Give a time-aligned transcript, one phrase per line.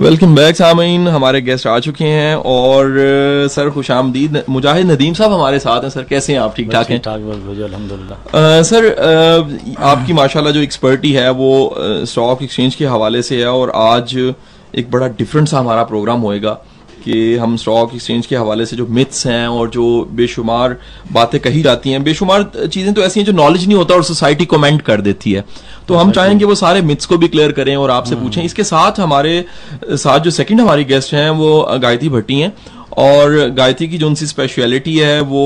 [0.00, 2.94] Welcome back सामीन हमारे guest आ चुके हैं और
[3.50, 6.40] सर खुश आमदीद मुजाहिद नदीम साहब हमारे साथ हैं। सर कैसे हैं?
[6.40, 7.00] आप ठीक ठाक हैं?
[8.64, 8.86] सर
[9.80, 11.50] आपकी माशाल्लाह जो एक्सपर्टी है वो
[12.04, 16.58] स्टॉक एक्सचेंज के हवाले से है और आज एक बड़ा डिफरेंट सा हमारा प्रोग्राम होएगा।
[17.04, 20.76] कि हम स्टॉक एक्सचेंज के हवाले से जो मिथ्स हैं और जो बेशुमार
[21.12, 24.44] बातें कही जाती हैं बेशुमार चीज़ें तो ऐसी हैं जो नॉलेज नहीं होता और सोसाइटी
[24.46, 25.44] कमेंट कर देती है।
[25.88, 29.00] तो हम चाहेंगे वो सारे मिथ्स को भी क्लियर करें और आपसे पूछें। इसके साथ
[29.00, 29.44] हमारे
[29.84, 32.52] साथ जो सेकंड हमारी गेस्ट हैं वो गायत्री भट्टी हैं
[32.98, 35.44] और गायत्री की जो उनकी स्पेशलिटी है वो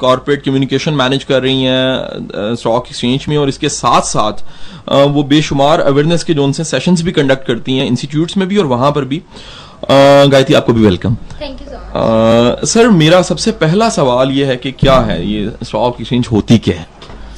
[0.00, 4.44] कॉरपोरेट कम्युनिकेशन मैनेज कर रही हैं स्टॉक एक्सचेंज में और इसके साथ साथ
[4.88, 8.56] अ, वो बेशुमार अवेयरनेस के जो उनसे सेशंस भी कंडक्ट करती हैं इंस्टीट्यूट्स में भी
[8.56, 9.22] और वहाँ पर भी।
[9.82, 14.72] गायत्री आपको भी welcome thank you so sir मेरा सबसे पहला सवाल ये है कि
[14.72, 15.26] क्या है?
[15.26, 16.86] ये स्टॉक एक्सचेंज होती क्या है?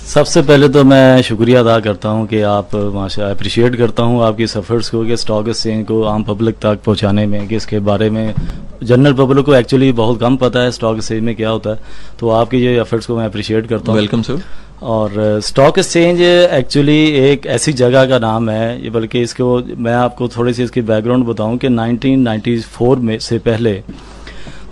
[0.04, 4.46] सबसे पहले तो मैं शुक्रिया अदा करता हूँ कि आप माशा अप्रिशिएट करता हूँ आपकी
[4.46, 8.34] सफ़र्स को कि स्टॉक एक्सचेंज को आम पब्लिक तक पहुँचाने में कि इसके बारे में
[8.82, 11.78] जनरल पब्लिक को एक्चुअली बहुत कम पता है स्टॉक एक्सचेंज में क्या होता है।
[12.20, 14.42] तो आपके ये एफर्ट्स को मैं अप्रिशिएट करता हूँ। वेलकम सर
[14.82, 20.28] और स्टॉक एक्सचेंज एक्चुअली एक ऐसी जगह का नाम है, ये बल्कि इसको मैं आपको
[20.28, 23.82] थोड़ी सी इसकी बैकग्राउंड बताऊँ कि 1994 में से पहले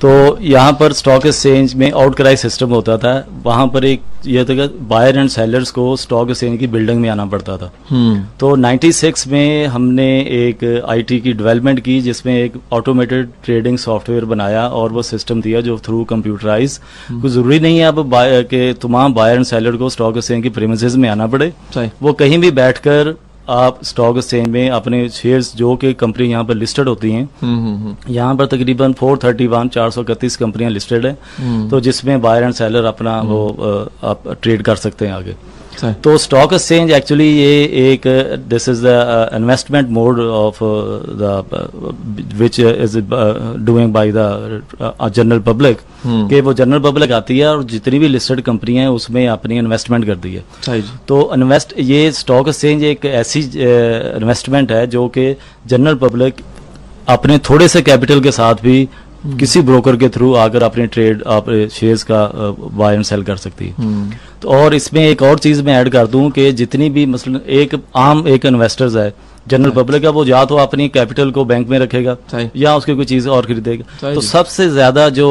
[0.01, 3.13] तो यहाँ पर स्टॉक एक्सचेंज में आउट क्राई सिस्टम होता था।
[3.45, 7.27] वहाँ पर एक यह था बायर एंड सेलर्स को स्टॉक एक्सचेंज की बिल्डिंग में आना
[7.27, 13.29] पड़ता था। हम्म। तो 96 में हमने एक आईटी की डेवलपमेंट की जिसमें एक ऑटोमेटेड
[13.45, 16.81] ट्रेडिंग सॉफ्टवेयर बनाया और वो सिस्टम दिया जो थ्रू कंप्यूटराइज
[17.13, 18.11] कोई ज़रूरी नहीं है अब
[18.51, 21.53] कि तमाम बायर एंड सेलर को स्टॉक एक्सचेंज की प्रेमिसेस में आना पड़े।
[22.03, 23.15] वो कहीं भी बैठकर
[23.51, 27.59] आप स्टॉक एक्सचेंज में अपने शेयर्स जो कि कंपनी यहाँ पर लिस्टेड होती हैं हम्म
[27.59, 32.85] हम्म हम्म यहाँ पर तकरीबन 431 431 कंपनियाँ लिस्टेड है तो जिसमें बायर एंड सेलर
[32.85, 33.41] अपना वो
[34.05, 35.35] आप ट्रेड कर सकते हैं आगे
[36.05, 38.07] तो स्टॉक एक्सचेंज एक्चुअली ये एक
[38.49, 40.59] this is the investment mode of
[41.21, 44.63] the which is doing by the
[45.15, 45.79] general public.
[46.07, 50.07] कि वो जनरल पब्लिक आती है और जितनी भी लिस्टेड कंपनियाँ हैं उसमें अपनी इन्वेस्टमेंट
[50.07, 50.45] करती है।
[51.09, 55.35] तो इन्वेस्ट ये स्टॉक एक्सचेंज एक ऐसी इन्वेस्टमेंट है जो कि
[55.67, 56.35] जनरल पब्लिक
[57.09, 58.89] अपने थोड़े से कैपिटल के साथ भी
[59.39, 62.27] किसी ब्रोकर के थ्रू आकर अपने ट्रेड आप शेयर्स का
[62.75, 65.89] बाय एंड सेल कर सकती है। हम्म। तो और इसमें एक और चीज़ मैं ऐड
[65.89, 69.13] कर दूँ कि जितनी भी मसलन एक आम एक इन्वेस्टर्स है
[69.49, 72.17] जनरल पब्लिक है वो या तो अपनी कैपिटल को बैंक में रखेगा
[72.57, 75.29] या उसकी कोई चीज़ और खरीदेगा। तो सबसे ज़्यादा जो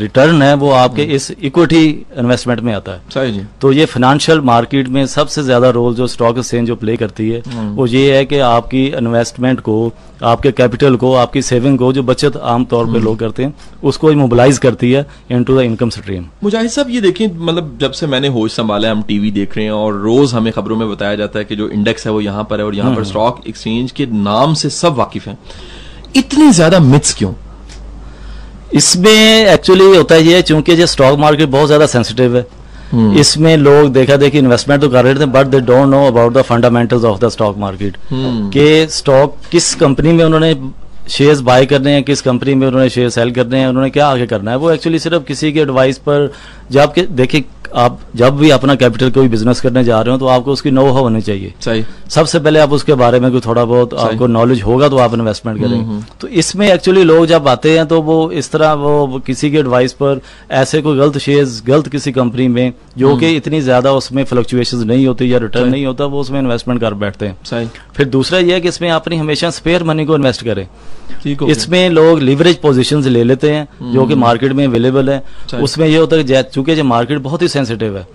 [0.00, 1.84] रिटर्न है वो आपके इस इक्विटी
[2.18, 6.06] इन्वेस्टमेंट में आता है। सही जी। तो ये फाइनेंशियल मार्केट में सबसे ज़्यादा रोल जो
[6.06, 7.42] स्टॉक एक्सचेंज जो प्ले करती है
[7.74, 9.92] वो ये है कि आपकी इन्वेस्टमेंट को
[10.24, 13.54] आपके कैपिटल को आपकी सेविंग को जो बचत आम तौर पे लोग करते हैं
[13.84, 18.06] उसको मोबिलाइज करती है into the income stream Mujahid sahab ये देखें मतलब जब से
[18.06, 21.38] मैंने होश संभाला हम टीवी देख रहे हैं और रोज हमें खबरों में बताया जाता
[21.38, 24.06] है कि जो इंडेक्स है वो यहाँ पर है और यहाँ पर स्टॉक एक्सचेंज के
[24.06, 25.38] नाम से सब वाकिफ है।
[26.16, 27.32] इतनी ज़्यादा मिथ्स क्यों?
[28.74, 32.46] इसमें एक्चुअली होता है ये चूँकि ये स्टॉक मार्केट बहुत ज़्यादा सेंसिटिव है।
[33.20, 36.42] इसमें लोग देखा देखी इन्वेस्टमेंट तो कर रहे थे but they don't know about the
[36.42, 37.96] fundamentals of the stock market
[38.52, 40.54] के स्टॉक किस कंपनी में उन्होंने
[41.10, 44.26] शेयर्स बाय करने हैं किस कंपनी में उन्होंने शेयर सेल करने हैं उन्होंने क्या आगे
[44.26, 44.56] करना है?
[44.56, 46.30] वो एक्चुअली सिर्फ़ किसी के एडवाइस पर
[46.70, 47.44] जब आपके देखिए
[47.74, 50.86] आप जब भी अपना कैपिटल कोई बिज़नेस करने जा रहे हो तो आपको उसकी नो
[50.88, 54.88] होनी चाहिए। सही। सबसे पहले आप उसके बारे में कोई थोड़ा बहुत आपको नॉलेज होगा
[54.88, 58.72] तो आप इन्वेस्टमेंट करेंगे तो इसमें एक्चुअली लोग जब आते हैं तो वो इस तरह
[58.76, 60.20] वो किसी के एडवाइस पर
[60.52, 65.06] ऐसे कोई गलत शेयर्स गलत किसी कंपनी में जो कि इतनी ज़्यादा उसमें फ्लक्चुएशन नहीं
[65.06, 68.54] होती या रिटर्न नहीं होता वो उसमें इन्वेस्टमेंट कर बैठते हैं। सही। फिर दूसरा यह
[68.54, 70.66] है कि इसमें अपनी हमेशा स्पेयर मनी को इन्वेस्ट करें।
[71.48, 75.22] इसमें लोग लिवरेज पोजीशंस ले लेते हैं जो कि मार्केट में अवेलेबल है।
[75.62, 78.06] उसमें ये होता है चूँकि मार्केट बहुत ही सेंसिटिव है।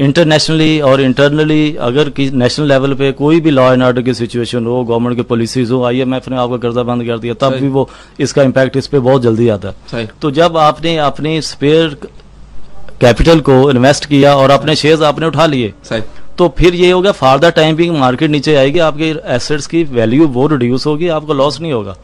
[0.00, 4.82] इंटरनेशनली और इंटरनली अगर नेशनल लेवल पे कोई भी लॉ एंड ऑर्डर की सिचुएशन हो
[4.84, 7.88] गवर्नमेंट की पॉलिसीज़ हो आईएमएफ ने आपका कर्जा बंद कर दिया तब भी वो
[8.20, 11.96] इसका इम्पैक्ट इस पे बहुत जल्दी आता है। तो जब आपने अपने स्पेयर
[13.00, 15.72] कैपिटल को इन्वेस्ट किया और अपने शेयर्स आपने उठा लिए
[16.38, 20.26] तो फिर ये होगा for the time being market नीचे आएगी आपके एसेट्स की वैल्यू
[20.28, 21.94] वो रिड्यूस होगी आपको लॉस नहीं होगा।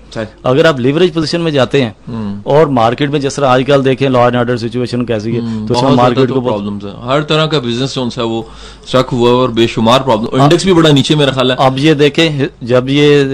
[0.45, 4.09] अगर आप लिवरेज पोजीशन में जाते हैं हम्म। और मार्केट में जिस तरह आजकल देखें
[4.09, 7.23] लॉ एंड ऑर्डर सिचुएशन कैसी है तो उसमें मार्केट को तो बहुत- प्रॉब्लम्स है। हर
[7.23, 8.47] तरह का बिज़नेस जो है वो
[8.89, 12.67] स्ट्रक हुआ और बेशुमार प्रॉब्लम इंडेक्स भी बड़ा नीचे मेरा ख्याल है। अब ये देखें
[12.67, 13.25] जब ये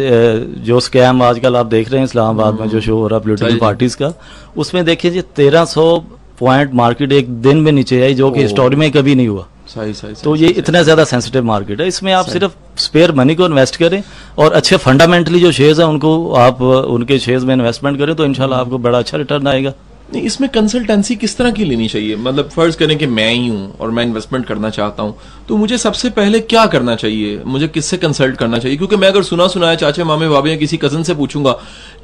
[0.67, 3.57] जो स्कैम आजकल आप देख रहे हैं इस्लामाबाद में जो शो हो रहा है पोलिटिकल
[3.59, 4.13] पार्टीज़ का
[4.57, 5.85] उसमें देखिए जी तेरह सौ
[6.41, 9.93] पॉइंट मार्केट एक दिन में नीचे आई जो कि हिस्टोरी में कभी नहीं हुआ। सही
[9.95, 13.77] सही तो ये इतना ज़्यादा सेंसिटिव मार्केट है। इसमें आप सिर्फ़ स्पेयर मनी को इन्वेस्ट
[13.77, 14.03] करें
[14.39, 18.57] और अच्छे फंडामेंटली जो शेयर्स हैं उनको आप उनके शेयर्स में इन्वेस्टमेंट करें तो इनशाला
[18.57, 19.73] आपको बड़ा अच्छा रिटर्न आएगा।
[20.09, 22.17] नहीं इसमें कंसल्टेंसी किस तरह की लेनी चाहिए?
[22.17, 25.15] मतलब फ़र्ज़ करें कि मैं ही हूँ और मैं इन्वेस्टमेंट करना चाहता हूँ
[25.49, 27.43] तो मुझे सबसे पहले क्या करना चाहिए?
[27.47, 28.77] मुझे किससे कंसल्ट करना चाहिए?
[28.77, 31.55] क्योंकि मैं अगर सुना सुना है चाचे मामे बाबे या किसी कज़न से पूछूँगा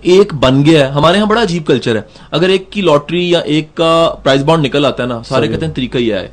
[0.06, 3.41] एक बन गया है। हमारे यहाँ बड़ा अजीब कल्चर है। अगर एक की लॉटरी या
[3.41, 6.27] एक का प्राइस बॉन्ड निकल आता है ना सारे कहते हैं तरीका ही है।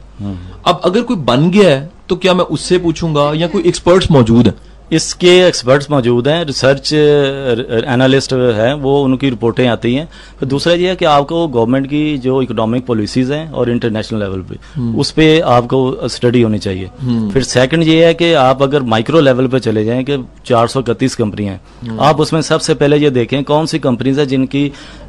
[0.65, 3.31] अब अगर कोई बन गया है तो क्या मैं उससे पूछूँगा?
[3.33, 4.53] या कोई एक्सपर्ट्स मौजूद है?
[4.91, 10.07] इसके एक्सपर्ट्स मौजूद हैं रिसर्च एनालिस्ट हैं वो उनकी रिपोर्टें आती हैं।
[10.39, 14.41] फिर दूसरा ये है कि आपको गवर्नमेंट की जो इकोनॉमिक पॉलिसीज़ हैं और इंटरनेशनल लेवल
[14.41, 14.57] पे
[14.99, 16.89] उस पर आपको स्टडी होनी चाहिए।
[17.33, 20.79] फिर सेकंड ये है कि आप अगर माइक्रो लेवल पे चले जाएँ कि चार सौ
[20.79, 24.63] इकतीस कंपनियाँ हैं आप उसमें सबसे पहले ये देखें कौन सी कंपनीज़ है जिनकी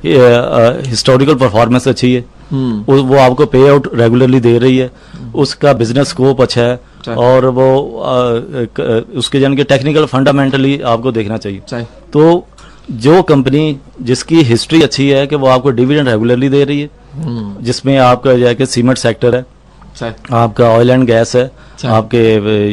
[0.04, 4.90] हिस्टोरिकल परफॉर्मेंस अच्छी है। वो आपको पे आउट रेगुलरली दे रही है।
[5.34, 7.68] उसका बिज़नेस स्कोप अच्छा है। और वो
[7.98, 8.14] आ,
[9.18, 11.60] उसके जान के टेक्निकल फंडामेंटली आपको देखना चाहिए।
[12.12, 12.46] तो
[12.90, 17.64] जो कंपनी जिसकी हिस्ट्री अच्छी है कि वो आपको डिविडेंड रेगुलरली दे रही है हम्म
[17.64, 19.44] जिसमें आपका जो है कि सीमेंट सेक्टर है
[20.32, 21.50] आपका ऑयल एंड गैस है।
[21.84, 22.18] आपके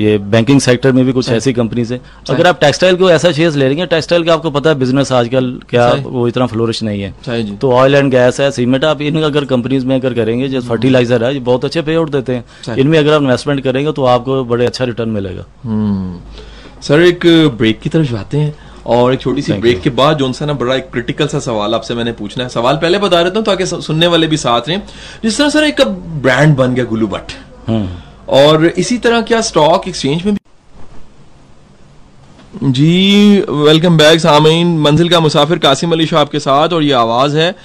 [0.01, 3.56] ये बैंकिंग सेक्टर में भी कुछ ऐसी कंपनीज़ है। अगर आप टेक्सटाइल को ऐसा शेयर्स
[3.56, 7.01] ले रही हैं टेक्सटाइल का आपको पता है बिज़नेस आजकल क्या वो इतना फ्लोरिश नहीं
[7.01, 10.67] है। तो ऑयल एंड गैस है सीमेंट आप इन अगर कंपनीज़ में अगर करेंगे जैसे
[10.67, 14.06] फर्टिलाइज़र है ये बहुत अच्छे पे आउट देते हैं। इनमें अगर आप इन्वेस्टमेंट करेंगे तो
[14.07, 16.19] आपको बड़े अच्छा रिटर्न मिलेगा। हम्म।
[16.81, 17.25] सर एक
[17.57, 18.53] ब्रेक की तरफ़ जाते हैं
[18.88, 21.75] और एक छोटी सी ब्रेक के बाद जोन सा ना बड़ा एक क्रिटिकल सा सवाल
[21.75, 24.81] आपसे मैंने पूछना है। सवाल पहले बता देता हूँ ताकि सुनने वाले भी साथ रहें।
[25.23, 25.81] जिस तरह सर एक
[26.21, 27.31] ब्रांड बन गया गुल्लू भट्ट
[27.67, 27.88] हम्म।
[28.29, 30.39] और इसी तरह क्या स्टॉक एक्सचेंज में भी
[32.71, 37.37] जी वेलकम बैक सामीन मंजिल का मुसाफिर कासिम अली शाह आपके साथ, और ये आवाज़
[37.37, 37.55] है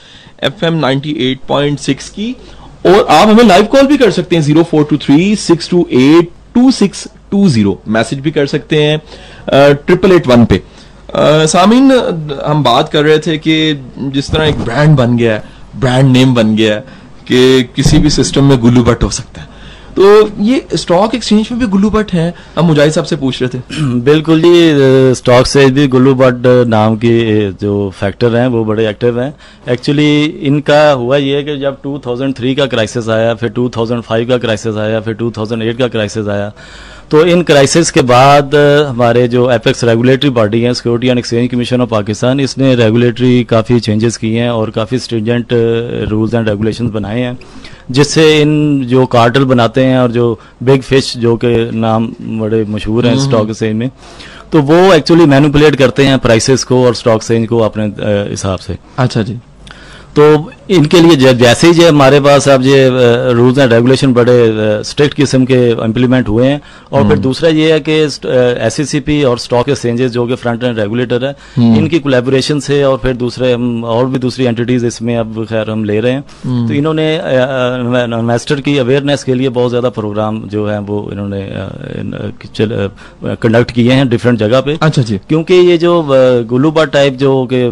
[0.44, 0.80] एफ़ एम
[1.86, 2.34] की।
[2.86, 5.86] और आप हमें लाइव कॉल भी कर सकते हैं zero four two three six two
[5.92, 8.98] eight two six two zero message भी कर सकते हैं
[9.76, 10.62] ट्रिपल एट वन पे।
[11.48, 11.92] सामीन
[12.46, 13.56] हम बात कर रहे थे कि
[13.98, 15.42] जिस तरह एक ब्रांड बन गया है
[15.76, 16.80] ब्रांड नेम बन गया है,
[17.28, 19.52] कि किसी भी सिस्टम में गुल्लू बट हो सकता है।
[19.96, 23.48] तो ये स्टॉक एक्सचेंज में भी गुल्लू भट्ट है हम मुजाहिद साहब से पूछ रहे
[23.48, 23.60] थे।
[24.04, 29.20] बिल्कुल जी स्टॉक से भी गुल्लू भट्ट नाम के जो फैक्टर हैं, वो बड़े एक्टिव
[29.20, 29.34] हैं।
[29.72, 35.00] एक्चुअली इनका हुआ ये कि जब 2003 का क्राइसिस आया, फिर 2005 का क्राइसिस आया,
[35.00, 36.52] फिर 2008 का क्राइसिस आया
[37.10, 38.54] तो इन क्राइसिस के बाद
[38.88, 43.78] हमारे जो एपेक्स रेगुलेटरी बॉडी है security and exchange commission of Pakistan इसने रेगुलेटरी काफ़ी
[43.80, 45.52] चेंजेस किए हैं और काफ़ी स्ट्रिंजेंट
[46.10, 47.38] रूल्स एंड रेगुलेशंस बनाए हैं।
[47.90, 53.06] जिससे इन जो कार्टल बनाते हैं और जो बिग फ़िश जो के नाम बड़े मशहूर
[53.06, 53.90] हैं स्टॉक एक्सचेंज में
[54.52, 57.84] तो वो एक्चुअली मैनुपुलेट करते हैं प्राइसेस को और स्टॉक एक्सचेंज को अपने
[58.30, 59.38] हिसाब से। अच्छा जी।
[60.16, 62.88] तो इनके लिए जैसे ही जो हमारे पास अब ये
[63.34, 64.36] रूल्स एंड रेगुलेशन बड़े
[64.84, 66.60] स्ट्रिक्ट किस्म के इम्प्लीमेंट हुए हैं।
[66.92, 71.24] और फिर दूसरा ये है कि एस और स्टॉक एक्सचेंजेस जो कि फ्रंट एंड रेगुलेटर
[71.24, 71.34] है
[71.78, 75.84] इनकी कोलेबोरेशन से और फिर दूसरे हम और भी दूसरी एंटिटीज इसमें अब खैर हम
[75.84, 80.78] ले रहे हैं। तो इन्होंने इन्वेस्टर की अवेयरनेस के लिए बहुत ज़्यादा प्रोग्राम जो है
[80.82, 81.42] वो इन्होंने
[83.36, 86.02] कंडक्ट किए हैं डिफरेंट जगह पे। अच्छा जी। क्योंकि ये जो
[86.48, 87.62] गुलूबा टाइप जो कि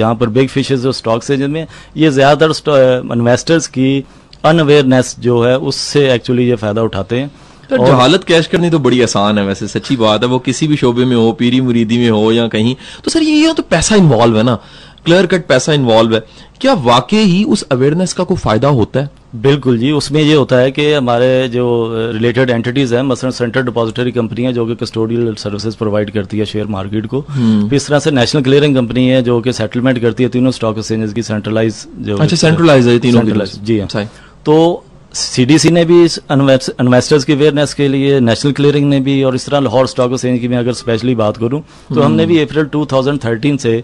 [0.00, 1.66] यहाँ पर बिग फिशेस जो स्टॉक से जिनमें
[1.96, 4.04] ये ज़्यादातर इन्वेस्टर्स की
[4.44, 7.30] अनअवेयरनेस जो है उससे एक्चुअली ये फ़ायदा उठाते हैं।
[7.70, 10.76] तो जहालत कैश करनी तो बड़ी आसान है वैसे सच्ची बात है वो किसी भी
[10.76, 12.74] शोबे में हो पीरी मुरीदी में हो या कहीं।
[13.04, 14.54] तो सर ये यहाँ तो पैसा इन्वॉल्व है ना।
[15.04, 16.20] क्लियर कट पैसा इन्वॉल्व है।
[16.60, 19.10] क्या वाकई ही उस अवेयरनेस का कोई फ़ायदा होता है?
[19.36, 21.64] बिल्कुल जी उसमें ये होता है कि हमारे जो
[22.12, 26.44] रिलेटेड एंटिटीज हैं मसलन सेंट्रल डिपॉजिटरी कंपनी है जो कि कस्टोडियल सर्विसेज़ प्रोवाइड करती है
[26.44, 30.22] शेयर मार्केट को। फिर इस तरह से नेशनल क्लियरिंग कंपनी है जो कि सेटलमेंट करती
[30.22, 33.22] है तीनों स्टॉक एक्सचेंजेस की सेंट्रलाइज जो अच्छा सेंट्रलाइज है तीनों
[33.64, 34.08] जी हाँ।
[34.46, 39.46] तो सीडीसी ने भी इन्वेस्टर्स की अवेयरनेस के लिए नेशनल क्लियरिंग ने भी और इस
[39.46, 41.62] तरह लाहौर स्टॉक एक्सचेंज की मैं अगर स्पेशली बात करूँ
[41.94, 43.82] तो हमने भी अप्रैल 2013 से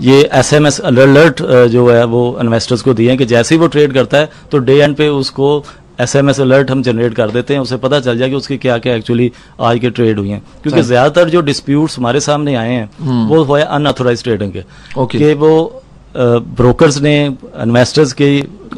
[0.00, 3.58] ये एस एम एस अलर्ट जो है वो इन्वेस्टर्स को दिए हैं कि जैसे ही
[3.60, 5.64] वो ट्रेड करता है तो डे एंड पे उसको
[6.00, 8.56] एस एम एस अलर्ट हम जनरेट कर देते हैं। उसे पता चल जाए कि उसकी
[8.58, 12.72] क्या क्या एक्चुअली आज के ट्रेड हुई हैं। क्योंकि ज़्यादातर जो डिस्प्यूट्स हमारे सामने आए
[12.72, 14.62] हैं वो हुए अनऑथोराइज ट्रेडिंग के।
[14.94, 15.18] Okay.
[15.18, 15.82] कि वो
[16.56, 18.28] ब्रोकर्स ने इन्वेस्टर्स के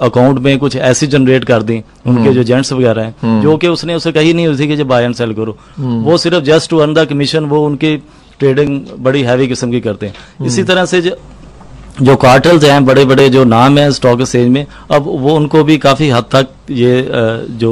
[0.03, 3.95] अकाउंट में कुछ ऐसी जनरेट कर दी उनके जो जेंट्स वगैरह हैं जो कि उसने
[3.95, 6.95] उसे कही नहीं हुई थी कि बाय एंड सेल करो। वो सिर्फ़ just to earn
[6.95, 7.97] the commission वो उनकी
[8.41, 11.17] ट्रेडिंग बड़ी हैवी किस्म की करते हैं। इसी तरह से जो
[12.03, 15.77] जो कार्टल्स हैं बड़े बड़े जो नाम हैं स्टॉक एक्सचेंज में अब वो उनको भी
[15.79, 17.09] काफ़ी हद तक ये
[17.61, 17.71] जो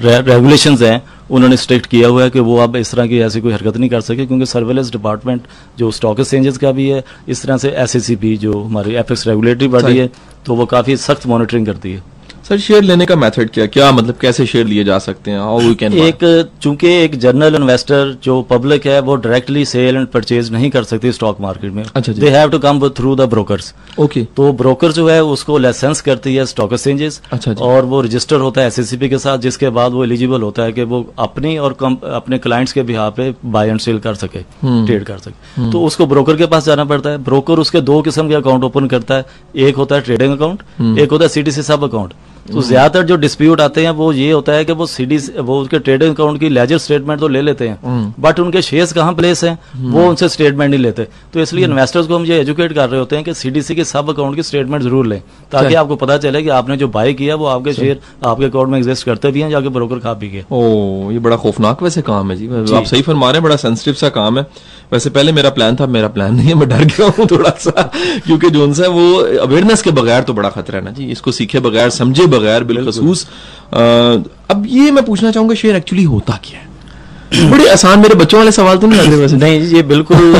[0.00, 3.52] रेगुलेशंस हैं उन्होंने स्ट्रिक्ट किया हुआ है कि वो अब इस तरह की ऐसी कोई
[3.52, 5.42] हरकत नहीं कर सके क्योंकि सर्वेलेंस डिपार्टमेंट
[5.78, 8.10] जो स्टॉक एक्सचेंजेस का भी है इस तरह से एस
[8.40, 10.10] जो हमारी एफएक्स रेगुलेटरी बॉडी है
[10.46, 12.02] तो वो काफ़ी सख्त मॉनिटरिंग करती है।
[12.48, 13.64] सर शेयर लेने का मेथड क्या?
[13.66, 15.38] क्या मतलब कैसे शेयर लिए जा सकते हैं?
[15.38, 16.18] हाउ वी कैन एक
[16.62, 21.12] चूँकि एक जनरल इन्वेस्टर जो पब्लिक है वो डायरेक्टली सेल एंड परचेज नहीं कर सकती
[21.12, 25.08] स्टॉक मार्केट में। अच्छा they have to come through the brokers okay तो ब्रोकर जो
[25.08, 29.08] है उसको लाइसेंस करती है स्टॉक एक्सचेंजेस अच्छा जी। और वो रजिस्टर होता है एसएससीपी
[29.08, 32.72] के साथ जिसके बाद वो एलिजिबल होता है कि वो अपनी और कम, अपने क्लाइंट्स
[32.72, 36.36] के बिहार पे बाय एंड सेल कर सके हम्म। ट्रेड कर सके। तो उसको ब्रोकर
[36.36, 39.26] के पास जाना पड़ता है। ब्रोकर उसके दो किस्म के अकाउंट ओपन करता है।
[39.68, 42.14] एक होता है ट्रेडिंग अकाउंट हम्म। एक होता है सीडीसी सब अकाउंट
[42.48, 45.78] तो ज़्यादातर जो डिस्प्यूट आते हैं वो ये होता है कि वो सीडी वो उसके
[45.78, 49.44] ट्रेडिंग अकाउंट की लेजर स्टेटमेंट तो ले लेते हैं हम्म। बट उनके शेयर्स कहाँ प्लेस
[49.44, 49.58] हैं?
[49.76, 53.16] वो उनसे स्टेटमेंट नहीं लेते। तो इसलिए इन्वेस्टर्स को हम ये एजुकेट कर रहे होते
[53.16, 55.20] हैं कि सीडीसी के सब अकाउंट की स्टेटमेंट ज़रूर लें
[55.52, 58.78] ताकि आपको पता चले कि आपने जो बाय किया वो आपके शेयर आपके अकाउंट में
[58.78, 62.30] एग्जिस्ट करते भी हैं जाके ब्रोकर खा भी गए। ओ ये बड़ा खौफनाक वैसे काम
[62.30, 64.46] है जी। आप सही फरमा रहे हैं बड़ा सेंसिटिव सा काम है।
[64.92, 67.82] वैसे पहले मेरा प्लान था मेरा प्लान नहीं है मैं डर गया हूँ थोड़ा सा
[68.26, 69.02] क्योंकि जो उनसे वो
[69.40, 73.26] अवेयरनेस के बगैर तो बड़ा खतरा है ना जी। इसको सीखे बगैर समझे बगैर बिलखसूस
[73.74, 76.66] अब ये मैं पूछना चाहूँगा शेर एक्चुअली होता क्या है?
[77.50, 80.36] बड़े आसान मेरे बच्चों वाले सवाल तो नहीं लग रहे वैसे। नहीं ये बिल्कुल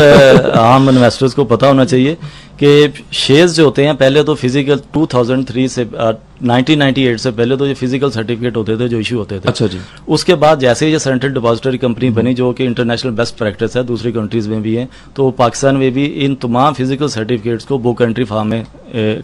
[0.56, 2.16] आम इन्वेस्टर्स को पता होना चाहिए
[2.58, 6.12] कि शेयर्स जो होते हैं पहले तो फ़िज़िकल 2003 से अ,
[6.42, 9.78] 1998 से पहले तो ये फ़िज़िकल सर्टिफिकेट होते थे जो इशू होते थे। अच्छा जी।
[10.08, 13.84] उसके बाद जैसे ही ये सेंट्रल डिपॉजिटरी कंपनी बनी जो कि इंटरनेशनल बेस्ट प्रैक्टिस है
[13.84, 18.02] दूसरी कंट्रीज़ में भी है तो पाकिस्तान में भी इन तमाम फ़िज़िकल सर्टिफिकेट्स को बुक
[18.02, 18.64] एंट्री फार्म में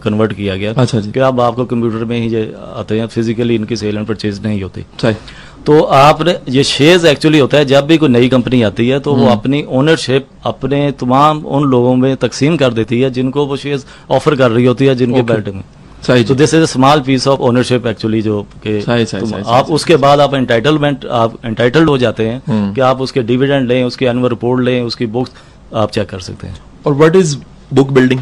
[0.03, 3.55] कन्वर्ट किया गया अच्छा जी। कि अब आपको कंप्यूटर में ही ये आते हैं फिजिकली
[3.55, 4.85] इनकी सेल एंड परचेज नहीं होती।
[5.65, 9.13] तो आपने ये शेयर्स एक्चुअली होता है जब भी कोई नई कंपनी आती है तो
[9.15, 13.85] वो अपनी ओनरशिप अपने तमाम उन लोगों में तकसीम कर देती है जिनको वो शेयर्स
[14.11, 15.31] ऑफ़र कर रही होती है जिनके Okay.
[15.31, 15.63] बेल्ट में।
[16.25, 19.95] तो this is small piece of ownership actually जो कि सही, सही, सही, आप उसके
[19.95, 24.05] बाद आप एंटाइटलमेंट आप एंटाइटल्ड हो जाते हैं हम्म। कि आप उसके डिविडेंड लें उसकी
[24.05, 25.31] एनुअल रिपोर्ट लें उसकी बुक्स
[25.75, 27.37] आप चेक कर सकते हैं। और व्हाट इज़
[27.73, 28.21] बुक बिल्डिंग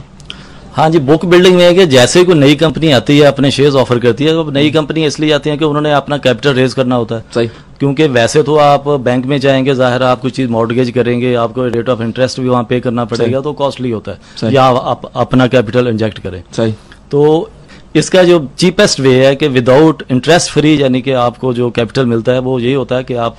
[0.73, 3.49] हाँ जी बुक बिल्डिंग में है कि जैसे ही कोई नई कंपनी आती है अपने
[3.51, 6.73] शेयर्स ऑफ़र करती है तो नई कंपनी इसलिए आती है कि उन्होंने अपना कैपिटल रेज
[6.73, 7.47] करना होता है। सही।
[7.79, 11.89] क्योंकि वैसे तो आप बैंक में जाएँगे ज़ाहिर आप कुछ चीज़ मॉर्गेज करेंगे आपको रेट
[11.89, 15.87] ऑफ़ इंटरेस्ट भी वहाँ पे करना पड़ेगा तो कॉस्टली होता है। या आप अपना कैपिटल
[15.87, 16.73] इंजेक्ट करें। सही।
[17.11, 17.49] तो
[17.95, 22.31] इसका जो चीपेस्ट वे है कि विदाउट इंटरेस्ट फ्री यानी कि आपको जो कैपिटल मिलता
[22.31, 23.37] है वो यही होता है कि आप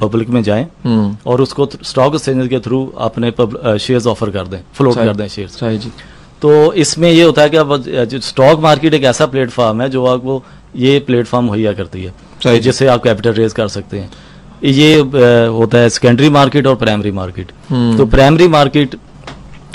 [0.00, 3.30] पब्लिक में जाएँ हम्म। और उसको स्टॉक एक्सचेंज के थ्रू अपने
[3.78, 5.92] शेयर्स ऑफ़र कर दें फ्लोट कर दें शेयर्स सही जी।
[6.42, 10.42] तो इसमें ये होता है कि अब स्टॉक मार्केट एक ऐसा प्लेटफॉर्म है जो आपको
[10.76, 14.10] ये प्लेटफॉर्म मुहैया करती है जिससे आप कैपिटल रेज कर सकते हैं।
[14.64, 14.98] ये
[15.50, 18.94] होता है सेकेंडरी मार्केट और प्राइमरी मार्केट हम्म। तो प्राइमरी मार्केट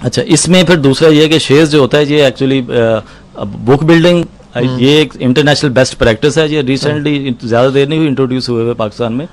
[0.04, 4.24] अच्छा इसमें फिर दूसरा ये है कि शेयर्स जो होता है ये एक्चुअली बुक बिल्डिंग
[4.56, 8.64] हम्म। ये एक इंटरनेशनल बेस्ट प्रैक्टिस है। ये रिसेंटली ज़्यादा देर नहीं हुई इंट्रोड्यूस हुए
[8.64, 9.28] हुए पाकिस्तान में।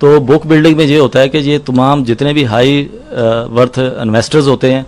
[0.00, 2.82] तो बुक बिल्डिंग में ये होता है कि ये तमाम जितने भी हाई
[3.52, 4.84] वर्थ इन्वेस्टर्स होते हैं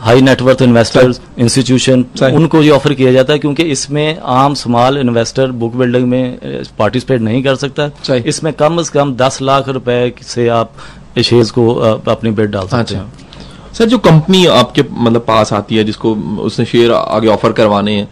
[0.00, 5.52] हाई नेटवर्थ इन्वेस्टर्स इंस्टीट्यूशन उनको ये ऑफ़र किया जाता है क्योंकि इसमें आम स्मॉल इन्वेस्टर
[5.54, 6.38] बुक बिल्डिंग में
[6.78, 7.90] पार्टिसिपेट नहीं कर सकता।
[8.26, 10.72] इसमें कम से कम दस लाख रुपए से आप
[11.18, 11.68] शेयर्स को
[12.08, 16.14] अपनी बेट डाल सकते अच्छा। हैं। सर जो कंपनी आपके मतलब पास आती है जिसको
[16.40, 18.08] उसने शेयर आगे ऑफ़र करवाने हैं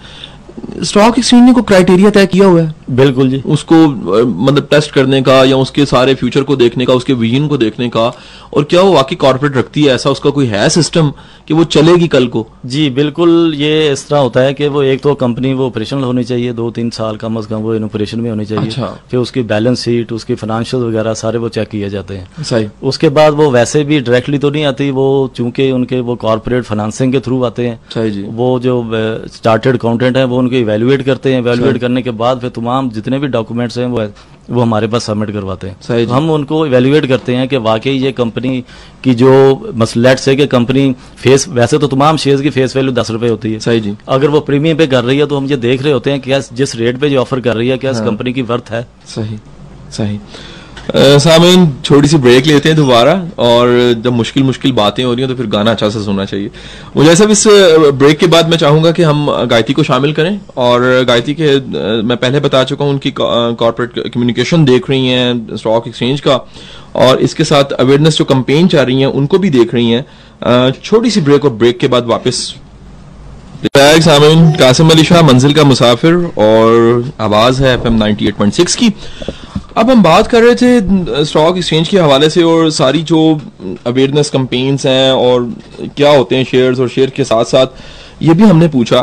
[0.83, 5.21] स्टॉक एक्सचेंज ने को क्राइटेरिया तय किया हुआ है। बिल्कुल जी। उसको मतलब टेस्ट करने
[5.23, 8.13] का या उसके सारे फ्यूचर को देखने का उसके विजन को देखने का
[8.55, 9.95] और क्या वो वाकई कॉर्पोरेट रखती है?
[9.95, 11.13] ऐसा उसका कोई है सिस्टम
[11.49, 12.47] कि वो चलेगी कल को?
[12.67, 16.25] जी बिल्कुल ये इस तरह होता है कि वो एक तो कंपनी वो ऑपरेशनल होनी
[16.25, 19.21] चाहिए दो तीन साल कम अज कम वो इन ऑपरेशन में होनी चाहिए। अच्छा। फिर
[19.21, 23.33] उसकी बैलेंस शीट उसकी फाइनेंशियल वगैरह सारे वो चेक किए जाते हैं। सही। उसके बाद
[23.33, 27.43] वो वैसे भी डायरेक्टली तो नहीं आती वो चूँकि उनके वो कॉर्पोरेट फाइनेंसिंग के थ्रू
[27.45, 28.81] आते हैं। सही जी। वो जो
[29.35, 33.19] स्टार्टेड अकाउंटेंट है वो उनको इवेल्युएट करते हैं। इवेल्युएट करने के बाद फिर तमाम जितने
[33.19, 34.07] भी डॉक्यूमेंट्स हैं वो
[34.51, 38.11] वो हमारे पास सबमिट करवाते हैं। सही हम उनको इवेल्युएट करते हैं कि वाकई ये
[38.13, 38.61] कंपनी
[39.05, 39.31] की जो
[39.75, 43.53] मसलेट से कि कंपनी फेस वैसे तो तमाम शेयर्स की फेस वैल्यू दस रुपए होती
[43.53, 45.93] है। सही जी। अगर वो प्रीमियम पे कर रही है तो हम ये देख रहे
[45.93, 48.07] होते हैं कि क्या जिस रेट पे जो ऑफ़र कर रही है क्या इस हाँ।
[48.07, 49.39] कंपनी की वर्थ है। सही
[49.91, 50.19] सही।
[50.91, 53.69] सामीन छोटी सी ब्रेक लेते हैं दोबारा और
[54.05, 56.51] जब मुश्किल मुश्किल बातें हो रही हैं तो फिर गाना अच्छा सा सुनना चाहिए।
[56.97, 57.45] मुझे सब इस
[57.95, 61.55] ब्रेक के बाद मैं चाहूँगा कि हम गायती को शामिल करें और गायती के
[62.03, 66.41] मैं पहले बता चुका हूँ उनकी कॉरपोरेट कम्युनिकेशन देख रही हैं स्टॉक एक्सचेंज का
[66.97, 71.11] और इसके साथ अवेयरनेस जो कंपेन चाह रही हैं, उनको भी देख रही हैं। छोटी
[71.11, 72.55] सी ब्रेक और ब्रेक के बाद वापस
[73.65, 78.93] बैग सामीन कासिम अली शाह मंजिल का मुसाफिर और आवाज़ है एफ़ एम की।
[79.77, 83.21] अब हम बात कर रहे थे स्टॉक एक्सचेंज के हवाले से और सारी जो
[83.87, 85.51] अवेयरनेस कंपेन्स हैं और
[85.97, 87.67] क्या होते हैं शेयर्स और शेयर के साथ साथ,
[88.23, 89.03] ये भी हमने पूछा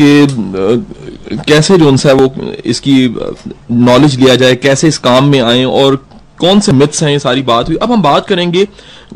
[0.00, 0.26] कि
[1.48, 2.32] कैसे जो है वो
[2.64, 3.14] इसकी
[3.70, 5.96] नॉलेज लिया जाए, कैसे इस काम में आए और
[6.40, 8.66] कौन से मिथ्स हैं, ये सारी बात हुई। अब हम बात करेंगे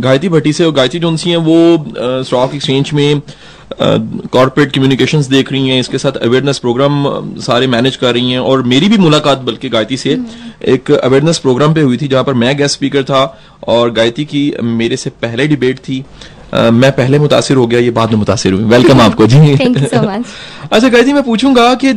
[0.00, 1.86] गायत्री भट्टी से और गायत्री जोन सी हैं वो
[2.24, 3.22] स्टॉक एक्सचेंज में
[4.32, 7.04] कॉर्पोरेट कम्युनिकेशंस देख रही हैं इसके साथ अवेयरनेस प्रोग्राम
[7.38, 10.18] सारे मैनेज कर रही हैं और मेरी भी मुलाकात बल्कि गायत्री से
[10.68, 14.54] एक अवेयरनेस प्रोग्राम पे हुई थी जहाँ पर मैं गेस्ट स्पीकर था और गायत्री की
[14.62, 16.04] मेरे से पहले डिबेट थी।
[16.54, 19.78] Uh, मैं पहले मुतासिर हो गया ये बाद में मुतासिर हुई। वेलकम आपको जी। थैंक
[19.78, 20.24] यू सो मच
[20.72, 21.88] अच्छा गायत्री मैं पूछूँगा कि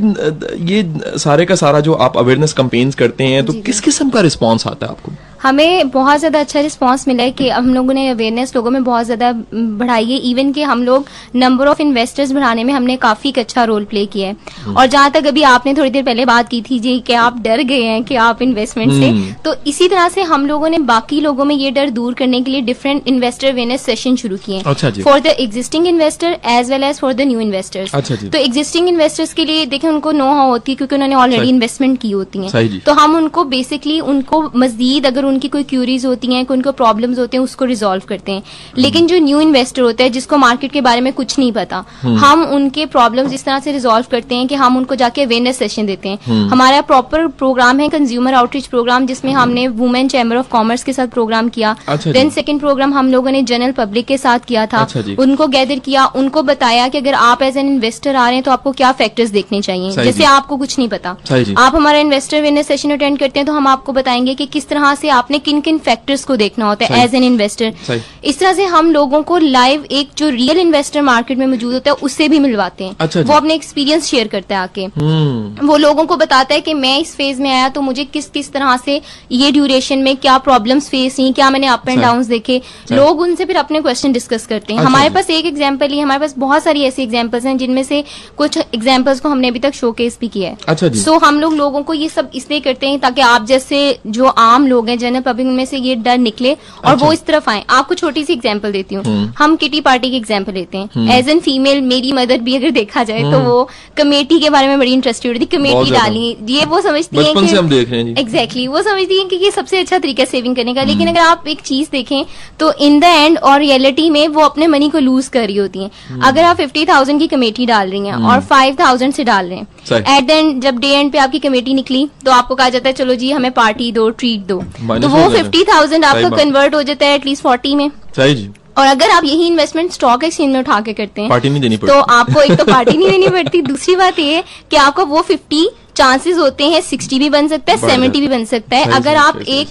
[0.74, 4.68] ये सारे का सारा जो आप अवेयरनेस कैंपेन्स करते हैं तो किस किस्म का रिस्पांस
[4.68, 5.12] आता है आपको?
[5.44, 9.06] हमें बहुत ज़्यादा अच्छा रिस्पांस मिला है कि हम लोगों ने अवेयरनेस लोगों में बहुत
[9.06, 13.64] ज़्यादा बढ़ाई है। इवन कि हम लोग नंबर ऑफ़ इन्वेस्टर्स बढ़ाने में हमने काफ़ी अच्छा
[13.64, 16.62] रोल प्ले किया है। हम्म। और जहाँ तक अभी आपने थोड़ी देर पहले बात की
[16.62, 20.10] थी जी कि आप डर गए हैं कि आप इन्वेस्टमेंट से हम्म। तो इसी तरह
[20.10, 23.48] से हम लोगों ने बाकी लोगों में ये डर दूर करने के लिए डिफरेंट इन्वेस्टर
[23.48, 27.40] अवेयरनेस सेशन शुरू किए हैं। For the existing investor as well as for the new
[27.40, 31.50] investors तो एग्जिस्टिंग इन्वेस्टर्स के लिए देखें उनको नो हाउ होती है क्योंकि उन्होंने ऑलरेडी
[31.50, 36.34] इन्वेस्टमेंट की होती है। तो हम उनको बेसिकली उनको मजीद अगर उनकी कोई क्यूरीज होती
[36.34, 38.44] हैं कोई उनको प्रॉब्लम्स होते हैं उसको रिजोल्व करते हैं।
[38.78, 42.18] लेकिन जो न्यू इन्वेस्टर होता है जिसको मार्केट के बारे में कुछ नहीं पता हम्म।
[42.18, 45.86] हम उनके प्रॉब्लम्स इस तरह से रिजोल्व करते हैं कि हम उनको जाके अवेयरनेस सेशन
[45.86, 50.38] देते हैं। हम्म। हमारा प्रॉपर प्रोग्राम है कंज्यूमर आउटरीच प्रोग्राम जिसमें हम्म। हमने वुमेन चैम्बर
[50.38, 54.18] ऑफ़ कॉमर्स के साथ प्रोग्राम किया। देन सेकेंड प्रोग्राम हम लोगों ने जनरल पब्लिक के
[54.18, 58.16] साथ किया था। अच्छा उनको गैदर किया उनको बताया कि अगर आप एज एन इन्वेस्टर
[58.16, 59.92] आ रहे हैं तो आपको क्या फैक्टर्स देखने चाहिए?
[59.94, 61.16] जैसे आपको कुछ नहीं पता।
[61.58, 64.94] आप हमारा इन्वेस्टर अवेयरनेस सेशन अटेंड करते हैं तो हम आपको बताएँगे कि किस तरह
[64.96, 68.66] से आपने किन किन फैक्टर्स को देखना होता है एज एन इन्वेस्टर इस तरह से
[68.68, 72.40] हम लोगों को लाइव एक जो रियल इन्वेस्टर मार्केट में मौजूद होता है उससे भी
[72.40, 76.56] मिलवाते हैं। अच्छा वो अपने एक्सपीरियंस शेयर करता है आके। हम्म। वो लोगों को बताता
[76.56, 79.00] है कि मैं इस फ़ेज़ में आया तो मुझे किस किस तरह से
[79.34, 83.46] ये ड्यूरेशन में क्या प्रॉब्लम्स फेस हुई क्या मैंने अप एंड डाउन देखे। लोग उनसे
[83.46, 86.64] फिर अपने क्वेश्चन डिस्कस करते हैं। अच्छा हमारे पास एक एग्ज़ाम्पल ही हमारे पास बहुत
[86.64, 88.04] सारी ऐसी एग्जाम्पल्स हैं जिनमें से
[88.38, 91.82] कुछ एग्जाम्पल्स को हमने अभी तक शोकेस भी किया है। अच्छा सो हम लोग लोगों
[91.84, 95.48] को ये सब इसलिए करते हैं ताकि आप जैसे जो आम लोग हैं जनरल पब्लिक
[95.50, 98.72] में से ये डर निकले और अच्छा। वो इस तरफ़ आए। आपको छोटी सी एग्ज़ाम्पल
[98.72, 102.38] देती हूँ। हम्म। हम किटी पार्टी की एग्ज़ाम्पल लेते हैं। एज एन फीमेल मेरी मदर
[102.40, 105.92] भी अगर देखा जाए तो हम्म। वो कमेटी के बारे में बड़ी इंटरेस्टेड होती कमेटी
[105.92, 110.56] डाली। ये वो समझती है एग्जैक्टली वो समझती है कि ये सबसे अच्छा तरीका सेविंग
[110.56, 112.26] करने का। लेकिन हम्म। अगर आप एक चीज़ देखें
[112.60, 115.84] तो इन द एंड और रियलिटी में वो अपने मनी को लूज कर रही होती
[115.84, 119.46] है। अगर आप फिफ्टी थाउज़ेंड की कमेटी डाल रही हैं और फाइव थाउज़ेंड से डाल
[119.46, 122.70] रहे हैं एट द एंड जब डे एंड पे आपकी कमेटी निकली तो आपको कहा
[122.70, 124.62] जाता है चलो जी हमें पार्टी दो ट्रीट दो.
[125.00, 128.88] तो वो फिफ्टी थाउज़ेंड आपका कन्वर्ट हो जाता है एटलीस्ट फोर्टी में। सही जी। और
[128.88, 131.94] अगर आप यही इन्वेस्टमेंट स्टॉक एक्सचेंज में उठा के करते हैं पार्टी नहीं देनी पड़ती।
[131.94, 135.70] तो आपको एक तो पार्टी नहीं देनी पड़ती। दूसरी बात ये कि आपको वो फिफ्टी
[135.96, 139.40] चांसेस होते हैं सिक्सटी भी बन सकता है सेवेंटी भी बन सकता है। अगर आप
[139.40, 139.68] एक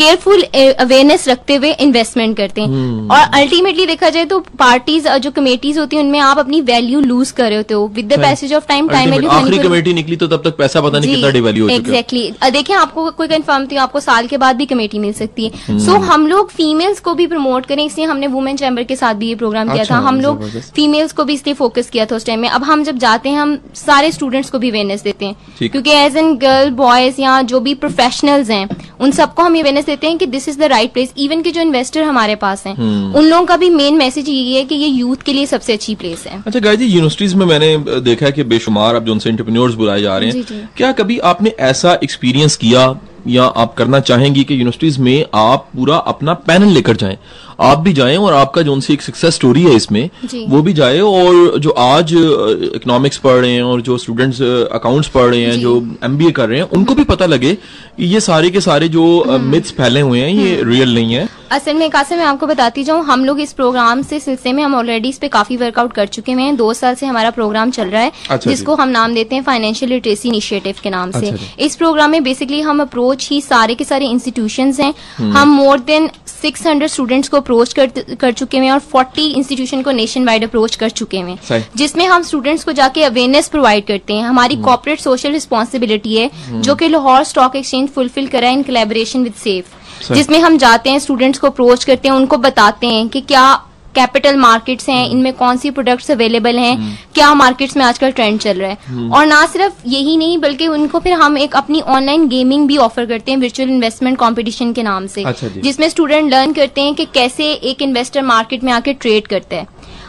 [0.00, 3.10] केयरफुल अवेयरनेस रखते हुए इन्वेस्टमेंट करते हैं। hmm.
[3.12, 7.30] और अल्टीमेटली देखा जाए तो पार्टीज़ जो कमेटीज होती हैं उनमें आप अपनी वैल्यू लूज
[7.30, 10.26] कर रहे होते हो। With the passage of time time value आखिरी कमेटी निकली तो
[10.26, 14.00] तब तक पैसा पता नहीं कितना डिवैल्यू हो एग्जैक्टली देखिए आपको कोई कंफर्म थी आपको
[14.00, 15.88] साल के बाद भी कमेटी मिल सकती है। सो hmm.
[15.88, 19.28] so, हम लोग फीमेल्स को भी प्रमोट करें इसलिए हमने वुमेन चैम्बर के साथ भी
[19.28, 22.26] ये प्रोग्राम किया था। अच्छा, हम लोग फीमेल्स को भी इसलिए फोकस किया था उस
[22.26, 25.36] टाइम में। अब हम जब जाते हैं हम सारे स्टूडेंट्स को भी अवेयरनेस देते हैं।
[25.62, 28.68] क्योंकि एज एन गर्ल बॉयज़ या जो भी प्रोफेशनल्स हैं
[29.00, 31.60] उन सबको हम अवेयरनेस देते हैं कि this is the right place even के जो
[31.60, 33.18] इन्वेस्टर हमारे पास हैं hmm.
[33.18, 35.94] उन लोगों का भी मेन मैसेज यही है कि ये यूथ के लिए सबसे अच्छी
[35.94, 39.30] प्लेस है। अच्छा गाय जी यूनिवर्सिटीज में मैंने देखा है कि बेशुमार अब जो उनसे
[39.30, 42.88] इंटरप्रेन्योर्स बुलाए जा रहे हैं क्या कभी आपने ऐसा एक्सपीरियंस किया
[43.28, 47.18] या आप करना चाहेंगी कि यूनिवर्सिटीज में आप पूरा अपना पैनल लेकर जाएँ?
[47.60, 50.08] आप भी जाएँ और आपका जो उनसे एक सक्सेस स्टोरी है इसमें
[50.48, 54.40] वो भी जाए और जो आज इकोनॉमिक्स पढ़ रहे हैं और जो स्टूडेंट्स
[54.72, 58.20] अकाउंट्स पढ़ रहे हैं जो। एमबीए कर रहे हैं उनको भी पता लगे कि ये
[58.20, 61.74] सारे के सारे जो मिथ्स हम्म। फैले हुए हैं ये रियल हम्म। नहीं है। असल
[61.74, 65.08] में कासे मैं आपको बताती जाऊँ हम लोग इस प्रोग्राम से सिलसिले में हम ऑलरेडी
[65.08, 68.12] इस पे काफ़ी वर्कआउट कर चुके हैं। दो साल से हमारा प्रोग्राम चल रहा है
[68.30, 72.10] अच्छा जिसको हम नाम देते हैं फाइनेंशियल लिटरेसी इनिशिएटिव के नाम से। अच्छा इस प्रोग्राम
[72.10, 76.08] में बेसिकली हम अप्रोच ही सारे के सारे इंस्टीट्यूशन हैं। हम्म। हम मोर देन
[76.42, 80.76] 600 स्टूडेंट्स को अप्रोच कर, कर चुके हैं और 40 इंस्टीट्यूशन को नेशन वाइड अप्रोच
[80.76, 85.32] कर चुके हैं। जिसमें हम स्टूडेंट्स को जाके अवेयरनेस प्रोवाइड करते हैं। हमारी कॉपरेट सोशल
[85.32, 90.12] रिस्पॉन्सिबिलिटी है हम्म। जो कि लाहौर स्टॉक एक्सचेंज फुलफिल करा है इन कलेबोरेशन विद सेफ़
[90.14, 93.44] जिसमें हम जाते हैं स्टूडेंट्स को अप्रोच करते हैं उनको बताते हैं कि क्या
[93.94, 98.10] कैपिटल मार्केट्स हैं हम्म। इनमें कौन सी प्रोडक्ट्स अवेलेबल हैं हम्म। क्या मार्केट्स में आजकल
[98.12, 101.56] ट्रेंड चल रहा है हम्म। और ना सिर्फ़ यही नहीं बल्कि उनको फिर हम एक
[101.56, 105.88] अपनी ऑनलाइन गेमिंग भी ऑफ़र करते हैं वर्चुअल इन्वेस्टमेंट कंपटीशन के नाम से अच्छा जिसमें
[105.88, 109.66] स्टूडेंट लर्न करते हैं कि कैसे एक इन्वेस्टर मार्केट में आके ट्रेड करता है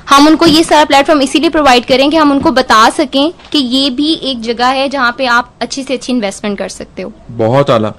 [0.10, 3.90] हम उनको ये सारा प्लेटफॉर्म इसीलिए प्रोवाइड करें कि हम उनको बता सकें कि ये
[3.92, 7.70] भी एक जगह है जहाँ पे आप अच्छी से अच्छी इन्वेस्टमेंट कर सकते हो बहुत
[7.70, 7.94] आला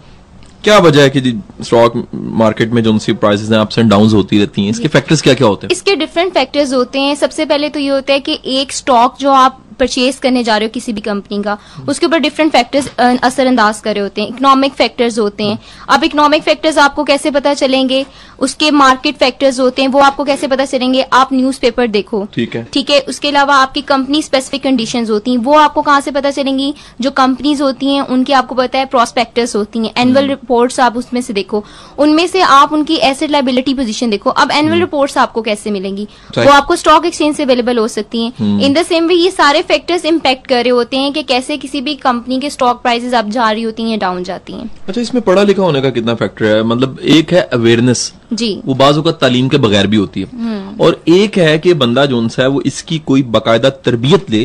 [0.65, 4.39] क्या वजह है कि स्टॉक मार्केट में जो उनसी प्राइसेस हैं अप्स एंड डाउन होती
[4.39, 4.71] रहती हैं?
[4.71, 5.73] इसके फैक्टर्स क्या क्या होते हैं?
[5.73, 9.31] इसके डिफरेंट फैक्टर्स होते हैं। सबसे पहले तो ये होता है कि एक स्टॉक जो
[9.31, 13.81] आप परचेज करने जा रहे हो किसी भी कंपनी का उसके ऊपर डिफरेंट फैक्टर्स असरअंदाज
[13.81, 18.05] कर रहे होते हैं इकोनॉमिक फैक्टर्स होते हैं। अब इकोनॉमिक फैक्टर्स आपको कैसे पता चलेंगे?
[18.41, 21.03] उसके मार्केट फैक्टर्स होते हैं वो आपको कैसे पता चलेंगे?
[21.03, 23.01] आप न्यूज़पेपर देखो। ठीक है। ठीक है?
[23.09, 26.75] उसके अलावा आपकी कंपनी स्पेसिफिक कंडीशंस होती हैं वो आपको कहाँ से पता चलेंगी?
[27.01, 31.21] जो कंपनीज़ होती हैं उनकी आपको पता है प्रोस्पेक्टस होती हैं। एनुअल रिपोर्ट्स आप उसमें
[31.23, 31.65] से देखो।
[31.99, 36.07] उनमें से आप उनकी एसेट लाइबिलिटी पोजीशन देखो। अब एनुअल रिपोर्ट्स आपको कैसे मिलेंगी?
[36.39, 39.63] वो आपको स्टॉक एक्सचेंज से अवेलेबल हो सकती हैं। इन द सेम वे ये सारे
[39.73, 43.29] फैक्टर्स इम्पैक्ट कर रहे होते हैं कि कैसे किसी भी कंपनी के स्टॉक प्राइसेस अब
[43.31, 46.45] जा रही होती हैं डाउन जाती हैं। अच्छा इसमें पढ़ा लिखा होने का कितना फैक्टर
[46.45, 46.63] है?
[46.63, 51.01] मतलब एक है अवेयरनेस जी। वो बाजू का तालीम के बगैर भी होती है। और
[51.11, 54.43] एक है कि बंदा जो है वो इसकी कोई बाकायदा तरबियत ले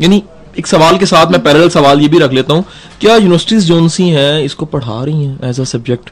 [0.00, 0.22] यानी
[0.58, 2.64] एक सवाल के साथ मैं पैरल सवाल ये भी रख लेता हूँ
[3.00, 6.10] क्या यूनिवर्सिटीज जोन सी हैं इसको पढ़ा रही हैं एज अ सब्जेक्ट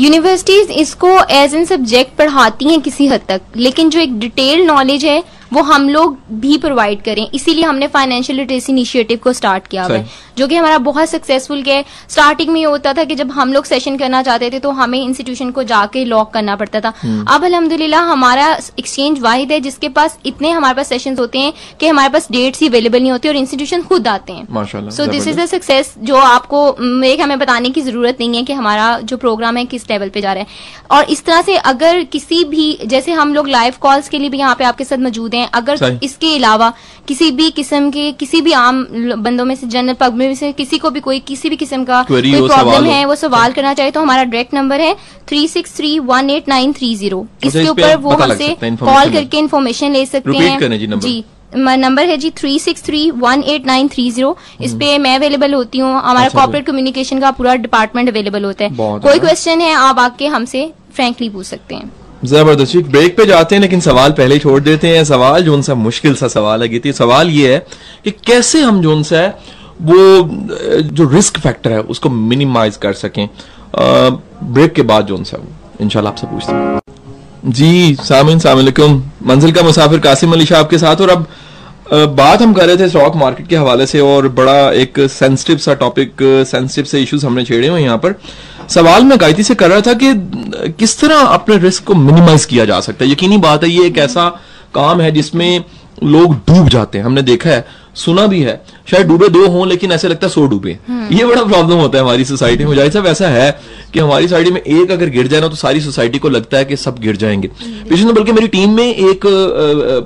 [0.00, 5.04] यूनिवर्सिटीज इसको एज एन सब्जेक्ट पढ़ाती हैं किसी हद तक लेकिन जो एक डिटेल नॉलेज
[5.04, 5.22] है
[5.52, 9.96] वो हम लोग भी प्रोवाइड करें। इसीलिए हमने फाइनेंशियल लिटरेसी इनिशिएटिव को स्टार्ट किया हुआ
[9.96, 10.06] है।
[10.38, 13.52] जो कि हमारा बहुत सक्सेसफुल गया है। स्टार्टिंग में ये होता था कि जब हम
[13.52, 16.92] लोग सेशन करना चाहते थे तो हमें इंस्टीट्यूशन को जाके लॉक करना पड़ता था।
[17.28, 18.46] अब अल्हम्दुलिल्लाह हमारा
[18.78, 22.60] एक्सचेंज वाहिद है जिसके पास इतने हमारे पास सेशन होते हैं कि हमारे पास डेट्स
[22.60, 25.40] ही अवेलेबल नहीं होती और इंस्टीट्यूशन खुद आते हैं। So this is.
[25.40, 26.66] The success जो आपको
[27.04, 30.20] एक हमें बताने की ज़रूरत नहीं है कि हमारा जो प्रोग्राम है किस लेवल पे
[30.20, 30.48] जा रहा है।
[30.90, 34.38] और इस तरह से अगर किसी भी जैसे हम लोग लाइव कॉल्स के लिए भी
[34.38, 36.72] यहाँ पे आपके साथ मौजूद हैं अगर इसके अलावा
[37.08, 38.82] किसी भी किस्म के किसी भी आम
[39.18, 42.02] बंदों में से जनरल पब्लिक में से किसी को भी कोई किसी भी किस्म का
[42.32, 44.94] कोई प्रॉब्लम है। वो सवाल करना चाहे तो हमारा डायरेक्ट नंबर है
[45.28, 48.48] three six three one eight nine three zero इसके ऊपर वो हमसे
[48.94, 51.24] कॉल करके इन्फॉर्मेशन ले सकते हैं। जी नंबर। जी
[51.56, 55.16] म- नंबर है जी three six three one eight nine three zero इस पे मैं
[55.16, 59.18] अवेलेबल होती हूँ। हमारा हम्म। अच्छा, कॉर्पोरेट कम्युनिकेशन का पूरा डिपार्टमेंट अवेलेबल होता है। कोई।
[59.18, 61.92] क्वेश्चन है आप आके हमसे फ्रेंकली पूछ सकते हैं।
[62.24, 65.62] ज़बरदस्त जी, ब्रेक पे जाते हैं लेकिन सवाल पहले ही छोड़ देते हैं। सवाल जोन
[65.62, 67.58] सा मुश्किल सा सवाल है गीती सवाल ये है
[68.04, 69.28] कि कैसे हम जोन सा है
[69.82, 69.98] वो
[70.90, 73.28] जो रिस्क फैक्टर है उसको मिनिमाइज कर सकें।
[73.74, 75.48] ब्रेक के बाद सा वो।
[75.80, 76.80] इंशाल्लाह आपसे पूछते हैं।
[77.48, 81.26] जी सामिन सलामकुम मंजिल का मुसाफिर कासिम अली शाह आपके साथ। और अब
[82.16, 85.74] बात हम कर रहे थे स्टॉक मार्केट के हवाले से और बड़ा एक सेंसिटिव सा
[85.76, 86.12] टॉपिक
[86.48, 88.14] सेंसिटिव से इश्यूज़ हमने छेड़े हुए यहाँ पर।
[88.74, 90.14] सवाल मैं गायत्री से कर रहा था कि
[90.78, 93.10] किस तरह अपने रिस्क को मिनिमाइज किया जा सकता है?
[93.10, 94.28] यकीनी बात है ये एक ऐसा
[94.74, 95.64] काम है जिसमें
[96.04, 98.54] लोग डूब जाते हैं। हमने देखा है सुना भी है
[98.90, 100.70] शायद डूबे दो हों लेकिन ऐसे लगता है सो डूबे।
[101.12, 103.50] ये बड़ा प्रॉब्लम होता है हमारी सोसाइटी में। ज़ाहिर साहब ऐसा है
[103.92, 106.64] कि हमारी सोसाइटी में एक अगर गिर जाए ना तो सारी सोसाइटी को लगता है
[106.64, 107.48] कि सब गिर जाएँगे।
[107.90, 109.26] पिछले बल्कि मेरी टीम में एक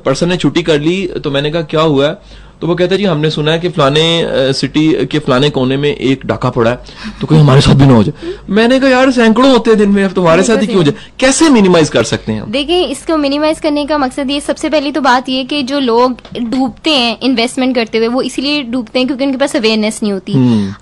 [0.04, 2.06] पर्सन ने छुट्टी कर ली तो मैंने कहा क्या हुआ?
[2.06, 2.18] है
[2.60, 5.88] तो वो कहता है जी हमने सुना है कि फलाने सिटी के फलाने कोने में
[5.90, 6.76] एक डाका पड़ा है
[7.20, 9.90] तो कोई हमारे साथ भी ना हो जाए। मैंने कहा यार सैकड़ों होते हैं दिन
[9.90, 10.94] में अब तुम्हारे साथ ही क्यों हो। जाए?
[11.20, 15.00] कैसे मिनिमाइज कर सकते हैं देखिए इसको मिनिमाइज करने का मकसद ये सबसे पहली तो
[15.00, 19.24] बात ये कि जो लोग डूबते हैं इन्वेस्टमेंट करते हुए वो इसलिए डूबते हैं क्योंकि
[19.24, 20.34] उनके पास अवेयरनेस नहीं होती।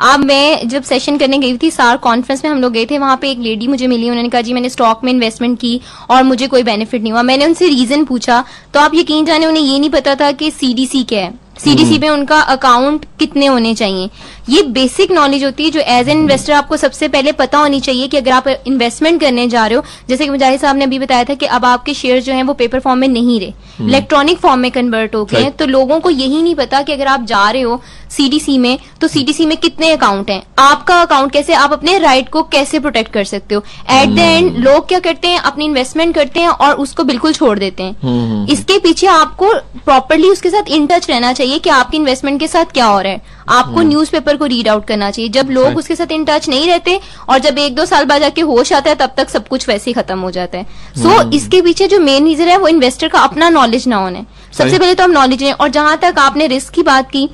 [0.03, 3.17] अब मैं जब सेशन करने गई थी सार कॉन्फ्रेंस में हम लोग गए थे वहाँ
[3.23, 6.47] पे एक लेडी मुझे मिली उन्होंने कहा जी मैंने स्टॉक में इन्वेस्टमेंट की और मुझे
[6.47, 9.91] कोई बेनिफिट नहीं हुआ। मैंने उनसे रीजन पूछा तो आप यकीन जाने उन्हें ये नहीं
[9.91, 14.09] पता था कि सीडीसी क्या है। सीडीसी में उनका अकाउंट कितने होने चाहिए?
[14.49, 18.07] ये बेसिक नॉलेज होती है जो एज एन इन्वेस्टर आपको सबसे पहले पता होनी चाहिए
[18.07, 21.25] कि अगर आप इन्वेस्टमेंट करने जा रहे हो जैसे कि मुजाहिद साहब ने अभी बताया
[21.25, 24.61] था कि अब आपके शेयर जो हैं वो पेपर फॉर्म में नहीं रहे। इलेक्ट्रॉनिक फॉर्म
[24.61, 27.51] में कन्वर्ट हो गए हैं तो लोगों को यही नहीं पता कि अगर आप जा
[27.51, 27.81] रहे हो
[28.17, 30.43] सीडीसी में तो सीडीसी में कितने अकाउंट हैं?
[30.59, 33.63] आपका अकाउंट कैसे आप अपने राइट को कैसे प्रोटेक्ट कर सकते हो?
[33.93, 35.39] एट द एंड लोग क्या करते हैं?
[35.41, 39.53] अपनी इन्वेस्टमेंट करते हैं और उसको बिल्कुल छोड़ देते हैं। इसके पीछे आपको
[39.85, 43.13] प्रॉपरली उसके साथ इन टच रहना चाहिए कि आपकी इन्वेस्टमेंट के साथ क्या हो रहा
[43.13, 46.67] है। आपको न्यूज़पेपर को रीड आउट करना चाहिए। जब लोग उसके साथ इन टच नहीं
[46.67, 46.99] रहते
[47.29, 49.91] और जब एक दो साल बाद जाके होश आता है तब तक सब कुछ वैसे
[49.91, 50.65] ही खत्म हो जाता है।
[50.97, 54.79] सो इसके पीछे जो मेन रीजन है वो इन्वेस्टर का अपना नॉलेज ना होना। सबसे
[54.79, 57.29] पहले तो हम नॉलेज लें और जहाँ तक आपने रिस्क की बात की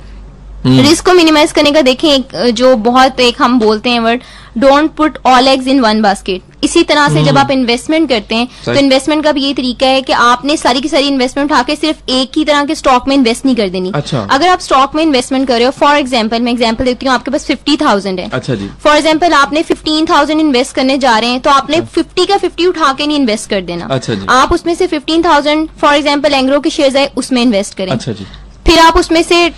[0.65, 4.21] रिस्क को मिनिमाइज करने का देखें एक जो बहुत एक हम बोलते हैं word
[4.57, 8.47] don't put all eggs in one basket इसी तरह से जब आप इन्वेस्टमेंट करते हैं
[8.65, 11.75] तो इन्वेस्टमेंट का भी यही तरीका है कि आपने सारी की सारी इन्वेस्टमेंट उठा के
[11.75, 14.95] सिर्फ़ एक ही तरह के स्टॉक में इन्वेस्ट नहीं कर देनी। अच्छा। अगर आप स्टॉक
[14.95, 18.19] में इन्वेस्टमेंट कर रहे हो फॉर एग्ज़ाम्पल मैं एग्ज़ाम्पल देती हूँ आपके पास फिफ्टी थाउज़ेंड
[18.19, 21.81] है। अच्छा जी। फॉर एग्ज़ाम्पल आपने फिफ्टीन थाउज़ेंड इन्वेस्ट करने जा रहे हैं तो आपने
[21.95, 25.67] फिफ्टी का फिफ्टी उठा के नहीं इन्वेस्ट कर देना। अच्छा आप उसमें से fifteen thousand
[25.81, 28.25] for example Engro के शेयर आए उसमें इन्वेस्ट करें। अच्छा जी।
[28.67, 29.49] फिर आप उसमें से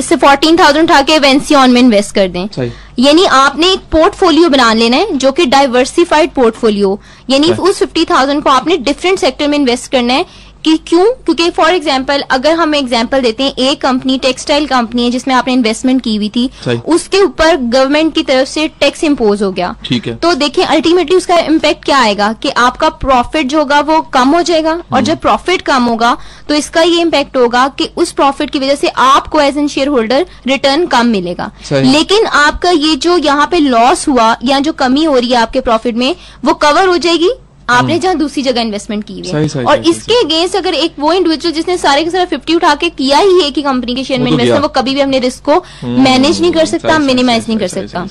[0.00, 4.72] से फोर्टीन थाउज़ेंड उठा के वेंसियन में इन्वेस्ट कर दें। यानी आपने एक पोर्टफोलियो बना
[4.74, 6.98] लेना है जो कि डाइवर्सिफाइड पोर्टफोलियो
[7.30, 10.24] यानी उस फिफ्टी थाउज़ेंड को आपने डिफरेंट सेक्टर में इन्वेस्ट करना है।
[10.64, 11.04] कि क्यों?
[11.24, 15.52] क्योंकि फॉर एग्जांपल अगर हम एग्जांपल देते हैं एक कंपनी टेक्सटाइल कंपनी है जिसमें आपने
[15.52, 16.48] इन्वेस्टमेंट की हुई थी
[16.86, 21.16] उसके ऊपर गवर्नमेंट की तरफ़ से टैक्स इम्पोज हो गया। ठीक है। तो देखिए अल्टीमेटली
[21.16, 22.32] उसका इम्पैक्ट क्या आएगा?
[22.32, 26.16] कि आपका प्रॉफिट जो होगा वो कम हो जाएगा। और हम्म। जब प्रॉफिट कम होगा
[26.48, 29.88] तो इसका ये इम्पैक्ट होगा कि उस प्रॉफिट की वजह से आपको as an share
[29.88, 35.04] holder return कम मिलेगा। लेकिन आपका ये जो यहाँ पे लॉस हुआ या जो कमी
[35.04, 37.30] हो रही है आपके प्रॉफिट में वो कवर हो जाएगी।
[37.72, 41.12] आपने जहाँ दूसरी जगह इन्वेस्टमेंट की हम्म। है। और सही, इसके अगेंस्ट अगर एक वो
[41.12, 44.20] इंडिविजुअल जिसने सारे के सारे फिफ्टी उठा के किया ही है कि कंपनी के शेयर
[44.20, 47.48] में वो तो इन्वेस्ट वो कभी भी अपने रिस्क को मैनेज नहीं कर सकता मिनिमाइज
[47.48, 48.06] नहीं कर सकता।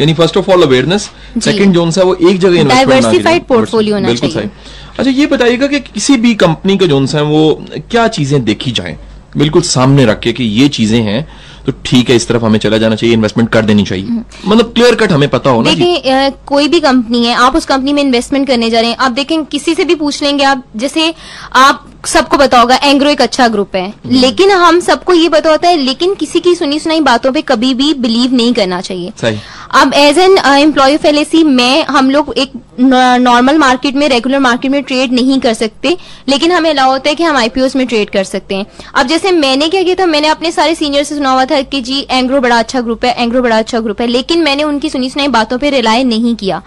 [0.00, 1.10] यानी first of all awareness
[1.44, 4.50] second zone सा वो एक जगह Diversified portfolio होना चाहिए।
[4.98, 7.42] अच्छा ये बताइएगा कि किसी भी कंपनी के जोन है वो
[7.90, 8.96] क्या चीज़ें देखी जाए?
[9.36, 11.20] बिल्कुल सामने रख के कि ये चीज़ें हैं
[11.66, 14.94] तो ठीक है इस तरफ़ हमें चला जाना चाहिए इन्वेस्टमेंट कर देनी चाहिए। मतलब क्लियर
[14.94, 18.46] कट हमें पता हो ना देखिए कोई भी कंपनी है आप उस कंपनी में इन्वेस्टमेंट
[18.46, 21.12] करने जा रहे हैं। आप देखें किसी से भी पूछ लेंगे आप जैसे
[21.56, 25.50] आप सबको पता होगा एंग्रो एक अच्छा ग्रुप है। हम्म। लेकिन हम सबको ये पता
[25.50, 29.12] होता है लेकिन किसी की सुनी सुनाई बातों पे कभी भी बिलीव नहीं करना चाहिए।
[29.20, 29.38] सही।
[29.74, 34.70] अब as an employ of L मैं हम लोग एक नॉर्मल मार्केट में रेगुलर मार्केट
[34.70, 35.96] में ट्रेड नहीं कर सकते
[36.28, 39.30] लेकिन हमें अलाउ होता है कि हम आईपीओ में ट्रेड कर सकते हैं। अब जैसे
[39.32, 42.40] मैंने क्या किया था मैंने अपने सारे सीनियर से सुना हुआ था कि जी एंग्रो
[42.40, 45.58] बड़ा अच्छा ग्रुप है एंग्रो बड़ा अच्छा ग्रुप है लेकिन मैंने उनकी सुनी सुनाई बातों
[45.58, 46.62] पर रिलाय नहीं किया।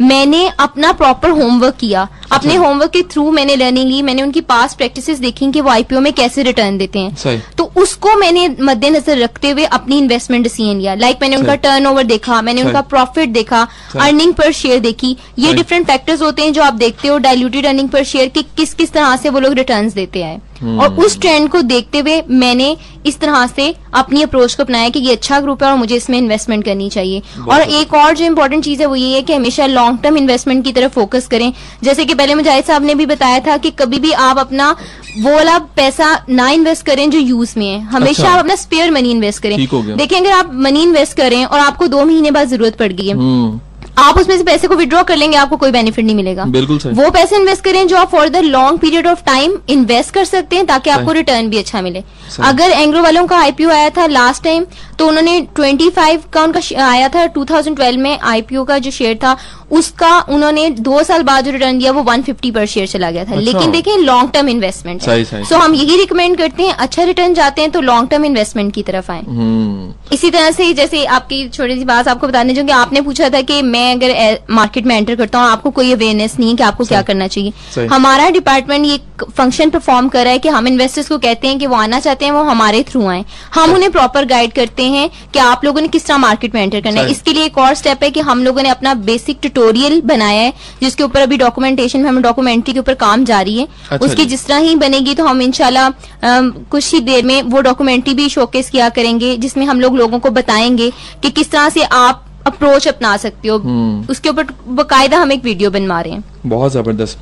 [0.00, 4.74] मैंने अपना प्रॉपर होमवर्क किया। अपने होमवर्क के थ्रू मैंने लर्निंग ली मैंने उनकी पास
[4.74, 9.50] प्रैक्टिस देखी कि वो आईपीओ में कैसे रिटर्न देते हैं। तो उसको मैंने मद्देनजर रखते
[9.50, 13.66] हुए अपनी इन्वेस्टमेंट डिसीज़न लिया। लाइक मैंने उनका टर्न देखा मैंने। उनका प्रॉफिट देखा
[13.98, 17.88] अर्निंग पर शेयर देखी ये डिफरेंट फैक्टर्स होते हैं जो आप देखते हो डायल्यूटेड अर्निंग
[17.88, 21.48] पर शेयर की किस किस तरह से वो लोग रिटर्न देते हैं। और उस ट्रेंड
[21.48, 25.62] को देखते हुए मैंने इस तरह से अपनी अप्रोच को अपनाया कि ये अच्छा ग्रुप
[25.62, 28.94] है और मुझे इसमें इन्वेस्टमेंट करनी चाहिए। और एक और जो इम्पोर्टेंट चीज़ है वो
[28.96, 31.52] ये है कि हमेशा लॉन्ग टर्म इन्वेस्टमेंट की तरफ़ फोकस करें।
[31.84, 34.70] जैसे कि पहले मुजाहिद साहब ने भी बताया था कि कभी भी आप अपना
[35.18, 38.90] वो वाला पैसा ना इन्वेस्ट करें जो यूज़ में है। हमेशा अच्छा। आप अपना स्पेयर
[38.90, 39.56] मनी इन्वेस्ट करें।
[39.96, 43.14] देखिए अगर आप मनी इन्वेस्ट करें और आपको दो महीने बाद ज़रूरत पड़ गई है
[43.14, 43.60] हम्म
[43.96, 46.92] आप उसमें से पैसे को विड्रॉ कर लेंगे आपको कोई बेनिफिट नहीं मिलेगा। बिल्कुल सही।
[46.94, 50.56] वो पैसे इन्वेस्ट करें जो आप for the long period of time invest कर सकते
[50.56, 52.02] हैं ताकि आपको रिटर्न भी अच्छा मिले।
[52.44, 54.66] अगर एंग्रो वालों का आईपीओ आया था लास्ट टाइम
[54.98, 59.36] तो उन्होंने 25 का उनका आया था 2012 में आईपीओ का जो शेयर था
[59.72, 63.30] उसका उन्होंने दो साल बाद जो रिटर्न दिया वो 150 पर शेयर चला गया था।
[63.30, 67.02] अच्छा। लेकिन देखें लॉन्ग टर्म इन्वेस्टमेंट सही, सही, सो हम यही रिकमेंड करते हैं अच्छा
[67.04, 71.04] रिटर्न जाते हैं तो लॉन्ग टर्म इन्वेस्टमेंट की तरफ़ आए। हम्म। इसी तरह से जैसे
[71.16, 74.96] आपकी छोटी सी बात आपको बताने जो आपने पूछा था कि मैं अगर मार्केट में
[74.96, 78.86] एंटर करता हूँ आपको कोई अवेयरनेस नहीं है कि आपको क्या करना चाहिए। हमारा डिपार्टमेंट
[78.86, 82.00] ये फ़ंक्शन परफॉर्म कर रहा है कि हम इन्वेस्टर्स को कहते हैं कि वो आना
[82.00, 85.80] चाहते हैं वो हमारे थ्रू आए। हम उन्हें प्रॉपर गाइड करते हैं कि आप लोगों
[85.80, 88.20] ने किस तरह मार्केट में एंटर करना है। इसके लिए एक और स्टेप है कि
[88.20, 92.74] हम लोगों ने अपना बेसिक ट्यूटोरियल बनाया है जिसके ऊपर अभी डॉक्यूमेंटेशन में हमें डॉक्यूमेंट्री
[92.74, 96.92] के ऊपर काम जारी है। अच्छा उसकी जिस तरह ही बनेगी तो हम अम, कुछ
[96.94, 100.90] ही देर में वो डॉक्यूमेंट्री भी शोकेस किया करेंगे जिसमें हम लोग लोगों को बताएँगे
[101.22, 105.44] कि किस तरह से आप अप्रोच अपना सकते हो। हम्म। उसके ऊपर बकायदा हम एक
[105.44, 107.18] वीडियो बनवा रहे हैं। बहुत ज़बरदस्त।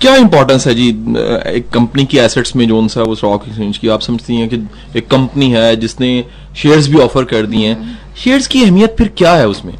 [0.00, 0.88] क्या इंपॉर्टेंस है जी
[1.48, 3.88] एक कंपनी की एसेट्स में जो सा वो स्टॉक एक्सचेंज की?
[3.88, 4.56] आप समझती हैं कि
[4.98, 6.08] एक कंपनी है जिसने
[6.56, 9.74] शेयर्स भी ऑफ़र कर दिए हैं। शेयर्स की अहमियत फिर क्या है उसमें?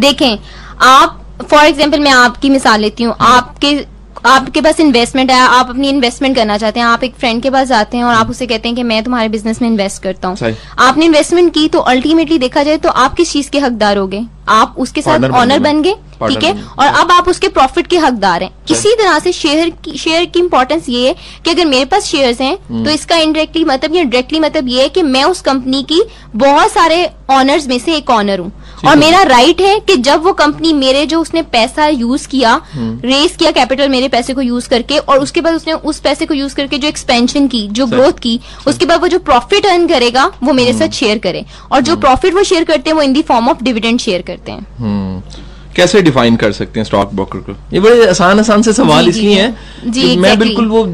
[0.00, 0.38] देखें
[0.82, 3.74] आप फॉर एग्ज़ाम्पल मैं आपकी मिसाल लेती हूँ। आपके
[4.24, 7.68] आपके पास इन्वेस्टमेंट है आप अपनी इन्वेस्टमेंट करना चाहते हैं आप एक फ्रेंड के पास
[7.68, 10.54] जाते हैं और आप उसे कहते हैं कि मैं तुम्हारे बिज़नेस में इन्वेस्ट करता हूँ।
[10.78, 14.26] आपने इन्वेस्टमेंट की तो अल्टीमेटली देखा जाए तो आप किस चीज़ के हकदार हो गए
[14.48, 16.52] आप उसके साथ ऑनर। बन गए। ठीक है?
[16.78, 20.40] और अब आप उसके प्रॉफिट के हकदार हैं। इसी तरह से शेयर की शेयर की
[20.40, 24.02] इंपॉर्टेंस ये है कि अगर मेरे पास शेयर्स हैं हम्म। तो इसका इनडायरेक्टली मतलब या
[24.02, 26.02] डायरेक्टली मतलब ये है कि मैं उस कंपनी की
[26.36, 28.52] बहुत सारे ऑनर्स में से एक ऑनर हूँ।
[28.84, 33.08] और मेरा राइट है कि जब वो कंपनी मेरे जो उसने पैसा यूज़ किया हम्म।
[33.08, 36.34] रेस किया कैपिटल मेरे पैसे को यूज़ करके और उसके बाद उसने उस पैसे को
[36.34, 40.30] यूज़ करके जो एक्सपेंशन की जो ग्रोथ की उसके बाद वो जो प्रॉफिट अर्न करेगा
[40.42, 43.12] वो मेरे हम्म। साथ शेयर करे। और जो प्रॉफिट वो शेयर करते हैं वो in
[43.12, 45.22] the form of dividend share करते हैं। हम्म।
[45.76, 47.52] कैसे डिफाइन कर सकते हैं स्टॉक ब्रोकर को?
[47.72, 50.84] ये बड़े आसान आसान से सवाल इसलिए हैं जी, मैं बिल्कुल वो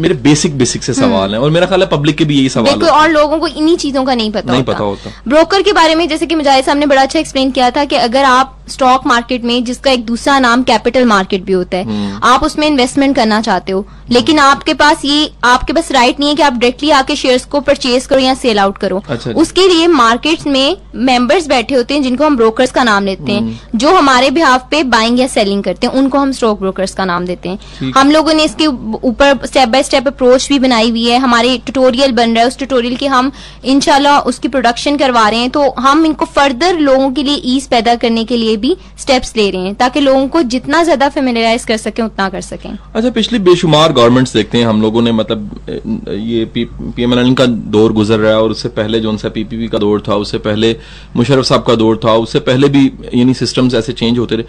[0.00, 2.72] मेरे बेसिक बेसिक से सवाल है और मेरा ख्याल है पब्लिक के भी यही सवाल
[2.72, 5.72] बिल्कुल और लोगों को इन्हीं चीज़ों का नहीं पता नहीं होता। पता होता। ब्रोकर के
[5.72, 8.54] बारे में जैसे कि मुजाहिद साहब ने बड़ा अच्छा एक्सप्लेन किया था कि अगर आप
[8.68, 12.66] स्टॉक मार्केट में जिसका एक दूसरा नाम कैपिटल मार्केट भी होता है हम्म। आप उसमें
[12.66, 16.52] इन्वेस्टमेंट करना चाहते हो लेकिन आपके पास ये आपके पास राइट नहीं है कि आप
[16.52, 20.76] डायरेक्टली आके शेयर्स को परचेज करो या सेल आउट करो। अच्छा उसके लिए मार्केट्स में
[20.96, 24.66] मेंबर्स बैठे होते हैं जिनको हम ब्रोकर्स का नाम लेते हम्म। हैं जो हमारे बिहाफ
[24.70, 28.10] पे बाइंग या सेलिंग करते हैं उनको हम स्टॉक ब्रोकर्स का नाम देते हैं। हम
[28.10, 32.30] लोगों ने इसके ऊपर स्टेप बाय स्टेप अप्रोच भी बनाई हुई है। हमारे ट्यूटोरियल बन
[32.30, 33.30] रहा है। उस ट्यूटोरियल की हम
[33.66, 37.94] इनशाला उसकी प्रोडक्शन करवा रहे हैं। तो हम इनको फर्दर लोगों के लिए ईज पैदा
[37.96, 41.76] करने के लिए भी स्टेप्स ले रहे हैं ताकि लोगों को जितना ज़्यादा फेमिलियराइज कर
[41.78, 46.44] सकें उतना कर सकें। अच्छा पिछली बेशुमार गवर्नमेंट्स देखते हैं हम लोगों ने मतलब ये
[46.54, 46.64] पी
[46.96, 50.14] पीएमएलएन का दौर गुजर रहा है और उससे पहले जो सा पीपीपी का दौर था
[50.16, 50.74] उससे पहले
[51.16, 52.84] मुशर्रफ साहब का दौर था उससे पहले भी
[53.14, 54.44] यानी सिस्टम्स ऐसे चेंज होते रहे।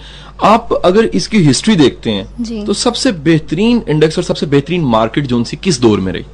[0.48, 5.44] आप अगर इसकी हिस्ट्री देखते हैं तो सबसे बेहतरीन इंडेक्स और सबसे बेहतरीन मार्केट जो
[5.44, 6.26] सी किस दौर में रही?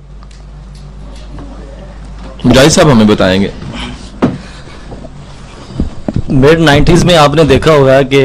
[2.45, 3.51] मुजाहिद साहब हमें बताएँगे।
[6.31, 8.21] मिड नाइन्टीज में आपने देखा होगा कि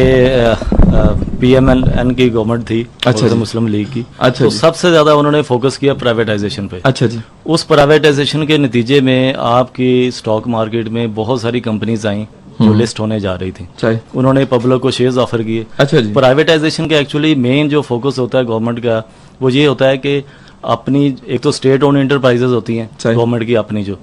[1.40, 5.94] पीएमएन की गवर्नमेंट थी अच्छा मुस्लिम लीग की। अच्छा तो सबसे ज़्यादा उन्होंने फोकस किया
[5.96, 11.60] प्राइवेटाइजेशन पे। अच्छा जी। उस प्राइवेटाइजेशन के नतीजे में आपकी स्टॉक मार्केट में बहुत सारी
[11.60, 12.26] कंपनीज़ आई
[12.60, 16.86] जो लिस्ट हम्म। होने जा रही थी। उन्होंने पब्लिक को शेयर्स ऑफ़र किए। अच्छा प्राइवेटाइजेशन
[16.88, 19.02] का एक्चुअली मेन जो फोकस होता है गवर्नमेंट का
[19.42, 20.22] वो ये होता है कि
[20.64, 23.96] अपनी एक तो स्टेट ओन इंटरप्राइजेज होती हैं गवर्नमेंट की अपनी जो।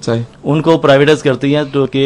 [0.45, 2.05] उनको प्राइवेटाइज करती हैं तो कि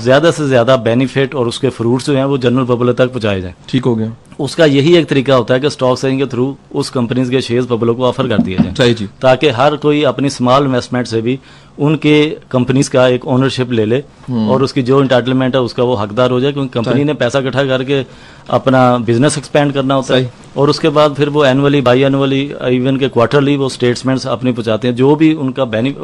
[0.00, 3.54] ज़्यादा से ज़्यादा बेनिफिट और उसके फ्रूट्स जो हैं वो जनरल पब्लिक तक पहुँचाए जाए।
[3.68, 6.90] ठीक हो गया। उसका यही एक तरीका होता है कि स्टॉक सेलिंग के थ्रू उस
[6.90, 11.06] कंपनीज़ के शेयर पब्लिक को ऑफ़र कर दिए जाए। ताकि हर कोई अपनी स्मॉल इन्वेस्टमेंट
[11.06, 11.38] से भी
[11.78, 12.14] उनके
[12.50, 13.96] कंपनीज़ का एक ओनरशिप ले ले
[14.28, 17.38] हम्म। और उसकी जो इंटाइटलमेंट है उसका वो हकदार हो जाए क्योंकि कंपनी ने पैसा
[17.38, 18.04] इकट्ठा करके
[18.50, 22.96] अपना बिज़नेस एक्सपेंड करना होता है। और उसके बाद फिर वो एनुअली बाई एनुअली इवन
[22.96, 25.94] के क्वार्टरली वो स्टेटमेंट्स अपनी पहुंचाते हैं। जो भी उनका बेनि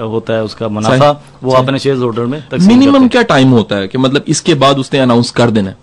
[0.00, 1.10] होता है उसका मुनाफा
[1.42, 5.00] वो अपने शेयर होल्डर में मिनिमम क्या टाइम होता है कि मतलब इसके बाद उसने
[5.00, 5.74] अनाउंस कर देना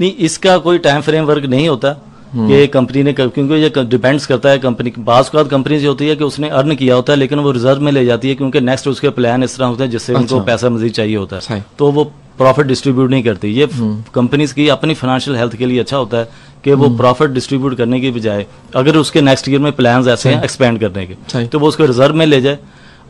[0.00, 1.96] नहीं इसका कोई टाइम फ्रेम वर्क नहीं होता।
[2.32, 5.88] हम्म। कि कंपनी ने क्योंकि ये डिपेंड्स करता है कंपनी बाज के बाद कंपनी जो
[5.88, 8.34] होती है कि उसने अर्न किया होता है लेकिन वो रिज़र्व में ले जाती है
[8.34, 11.40] क्योंकि नेक्स्ट उसके प्लान इस तरह होते हैं जिससे अच्छा। उनको पैसा मजीद चाहिए होता
[11.44, 12.04] है तो वो
[12.38, 13.66] प्रॉफिट डिस्ट्रीब्यूट नहीं करती ये
[14.14, 16.28] कंपनीज़ हम्म। की अपनी फाइनेंशियल हेल्थ के लिए अच्छा होता है
[16.64, 20.28] कि वो प्रॉफिट हम्म। डिस्ट्रीब्यूट करने की बजाय अगर उसके नेक्स्ट ईयर में प्लान ऐसे
[20.28, 22.58] हैं एक्सपेंड करने के तो वो उसको रिज़र्व में ले जाए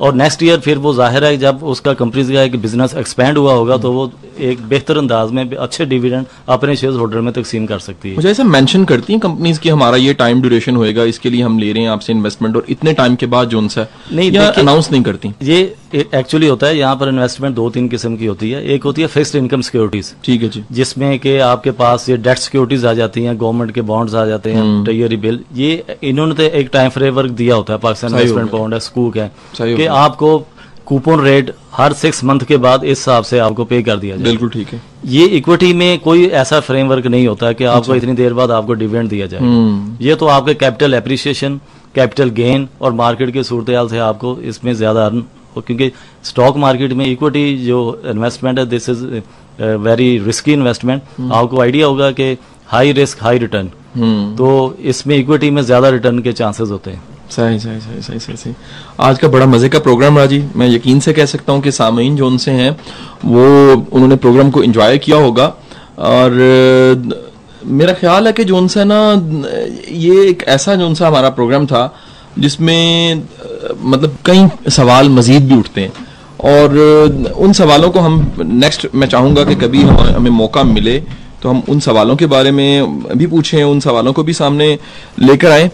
[0.01, 3.53] और नेक्स्ट ईयर फिर वो ज़ाहिर है जब उसका कंपनी का एक बिज़नेस एक्सपेंड हुआ
[3.55, 7.79] होगा तो वो एक बेहतर अंदाज में अच्छे डिविडेंड अपने शेयर होल्डर में तकसीम कर
[7.81, 11.31] सकती है। मुझे ऐसा मेंशन करती हैं कंपनीज़ की हमारा ये टाइम ड्यूरेशन होएगा इसके
[11.31, 14.31] लिए हम ले रहे हैं आपसे इन्वेस्टमेंट और इतने टाइम के बाद जो सा नहीं
[14.39, 15.33] अनाउंस नहीं करती?
[15.43, 19.03] ये एक्चुअली होता है यहाँ पर इन्वेस्टमेंट दो तीन किस्म की होती है। एक होती
[19.03, 22.93] है फिक्स्ड इनकम सिक्योरिटीज ठीक है जी। जिसमें कि आपके पास ये डेट सिक्योरिटीज आ
[22.95, 26.91] जाती हैं गवर्नमेंट के बॉन्ड्स आ जाते हैं टेयरी बिल ये इन्होंने तो एक टाइम
[26.91, 29.31] फ्रेमवर्क दिया होता है पाकिस्तान इन्वेस्टमेंट बॉन्ड है स्कूक है
[29.83, 30.39] कि आपको
[30.87, 34.25] कूपन रेट हर सिक्स मंथ के बाद इस हिसाब से आपको पे कर दिया जाए।
[34.25, 38.15] बिल्कुल ठीक है। ये इक्विटी में कोई ऐसा फ्रेमवर्क नहीं होता कि आपको अच्छा। इतनी
[38.15, 41.61] देर बाद आपको डिविडेंड दिया जाए। हम्म। ये तो आपके कैपिटल एप्रिसिएशन
[41.95, 45.21] कैपिटल गेन और मार्केट की सूरत से आपको इसमें ज़्यादा अर्न
[45.57, 45.91] क्योंकि
[46.25, 49.05] स्टॉक मार्केट में इक्विटी जो इन्वेस्टमेंट है this is
[49.61, 53.71] very risky investment आपको आइडिया होगा कि हाई रिस्क हाई रिटर्न
[54.37, 58.37] तो इसमें इक्विटी में ज़्यादा रिटर्न के चांसेस होते हैं। सही सही सही सही सही
[58.37, 58.55] सही।
[59.01, 62.17] आज का बड़ा मज़े का प्रोग्राम राज़ी मैं यकीन से कह सकता हूँ कि सामीन
[62.17, 62.71] जो उनसे हैं,
[63.25, 63.45] वो
[63.93, 65.47] उन्होंने प्रोग्राम को एंजॉय किया होगा।
[66.01, 66.31] और,
[67.65, 69.01] मेरा ख्याल है कि जो उनसे ना,
[69.89, 71.83] ये एक ऐसा जो उनसा हमारा प्रोग्राम था,
[72.39, 73.23] जिसमें
[73.75, 75.93] मतलब कई सवाल मजीद भी उठते हैं।
[76.45, 76.77] और,
[77.37, 81.03] उन सवालों को हम नेक्स्ट मैं चाहूँगा कि कभी हम, हमें मौका मिले
[81.43, 84.67] तो हम उन सवालों के बारे में भी पूछें, उन सवालों को भी सामने
[85.21, 85.71] लेकर आए।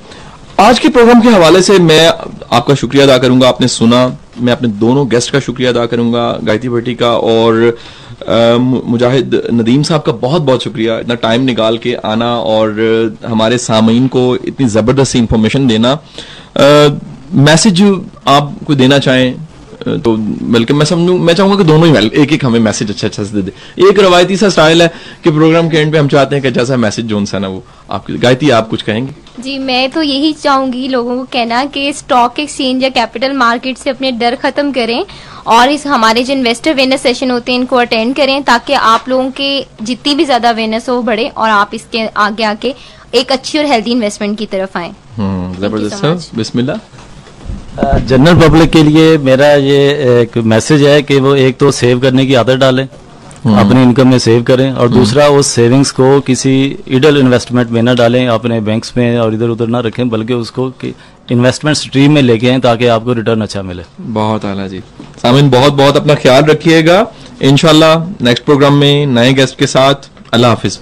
[0.60, 2.06] आज के प्रोग्राम के हवाले से मैं
[2.52, 4.00] आपका शुक्रिया अदा करूँगा। आपने सुना,
[4.40, 7.76] मैं अपने दोनों गेस्ट का शुक्रिया अदा करूँगा, गायत्री भट्टी का और
[8.84, 14.08] मुजाहिद नदीम साहब का बहुत बहुत शुक्रिया। इतना टाइम निकाल के आना और हमारे सामीन
[14.08, 15.98] को इतनी ज़बरदस्त इंफॉर्मेशन देना।
[17.46, 17.82] मैसेज
[18.28, 19.46] आप कोई देना चाहें
[19.86, 23.24] तो बल्कि मैं समझू, मैं चाहूँगा कि दोनों ही एक एक हमें मैसेज अच्छा अच्छा
[23.24, 24.92] से दे दे। एक रवायती सा स्टाइल है
[25.24, 27.62] कि प्रोग्राम के एंड पे हम चाहते हैं कि जैसा मैसेज जो सा ना वो
[27.90, 29.12] आपकी गायती आप कुछ कहेंगे?
[29.42, 33.90] जी मैं तो यही चाहूँगी लोगों को कहना कि स्टॉक एक्सचेंज या कैपिटल मार्केट से
[33.90, 35.04] अपने डर खत्म करें
[35.48, 39.30] और इस हमारे जो इन्वेस्टर अवेयरनेस सेशन होते हैं इनको अटेंड करें ताकि आप लोगों
[39.30, 42.74] के जितनी भी ज़्यादा अवेयरनेस हो बढ़े और आप इसके आगे आके
[43.14, 46.76] एक अच्छी और हेल्दी इन्वेस्टमेंट की तरफ़ आए। हम्म, ज़बरदस्त बिस्मिल्लाह।
[47.98, 49.80] जनरल पब्लिक के लिए मेरा ये
[50.20, 52.86] एक मैसेज है कि वो एक तो सेव करने की आदत डालें।
[53.46, 56.52] अपनी इनकम में सेव करें और हम्म। दूसरा उस सेविंग्स को किसी
[56.88, 60.72] इडल इन्वेस्टमेंट में ना डालें अपने बैंक्स में और इधर उधर ना रखें बल्कि उसको
[61.30, 64.80] इन्वेस्टमेंट स्ट्रीम में लेके आए ताकि आपको रिटर्न अच्छा मिले। बहुत आला जी।
[65.22, 67.06] सामिन बहुत बहुत अपना ख्याल रखिएगा।
[67.42, 70.78] इनशाला नेक्स्ट प्रोग्राम में नए गेस्ट के साथ। अल्लाह हाफिज़।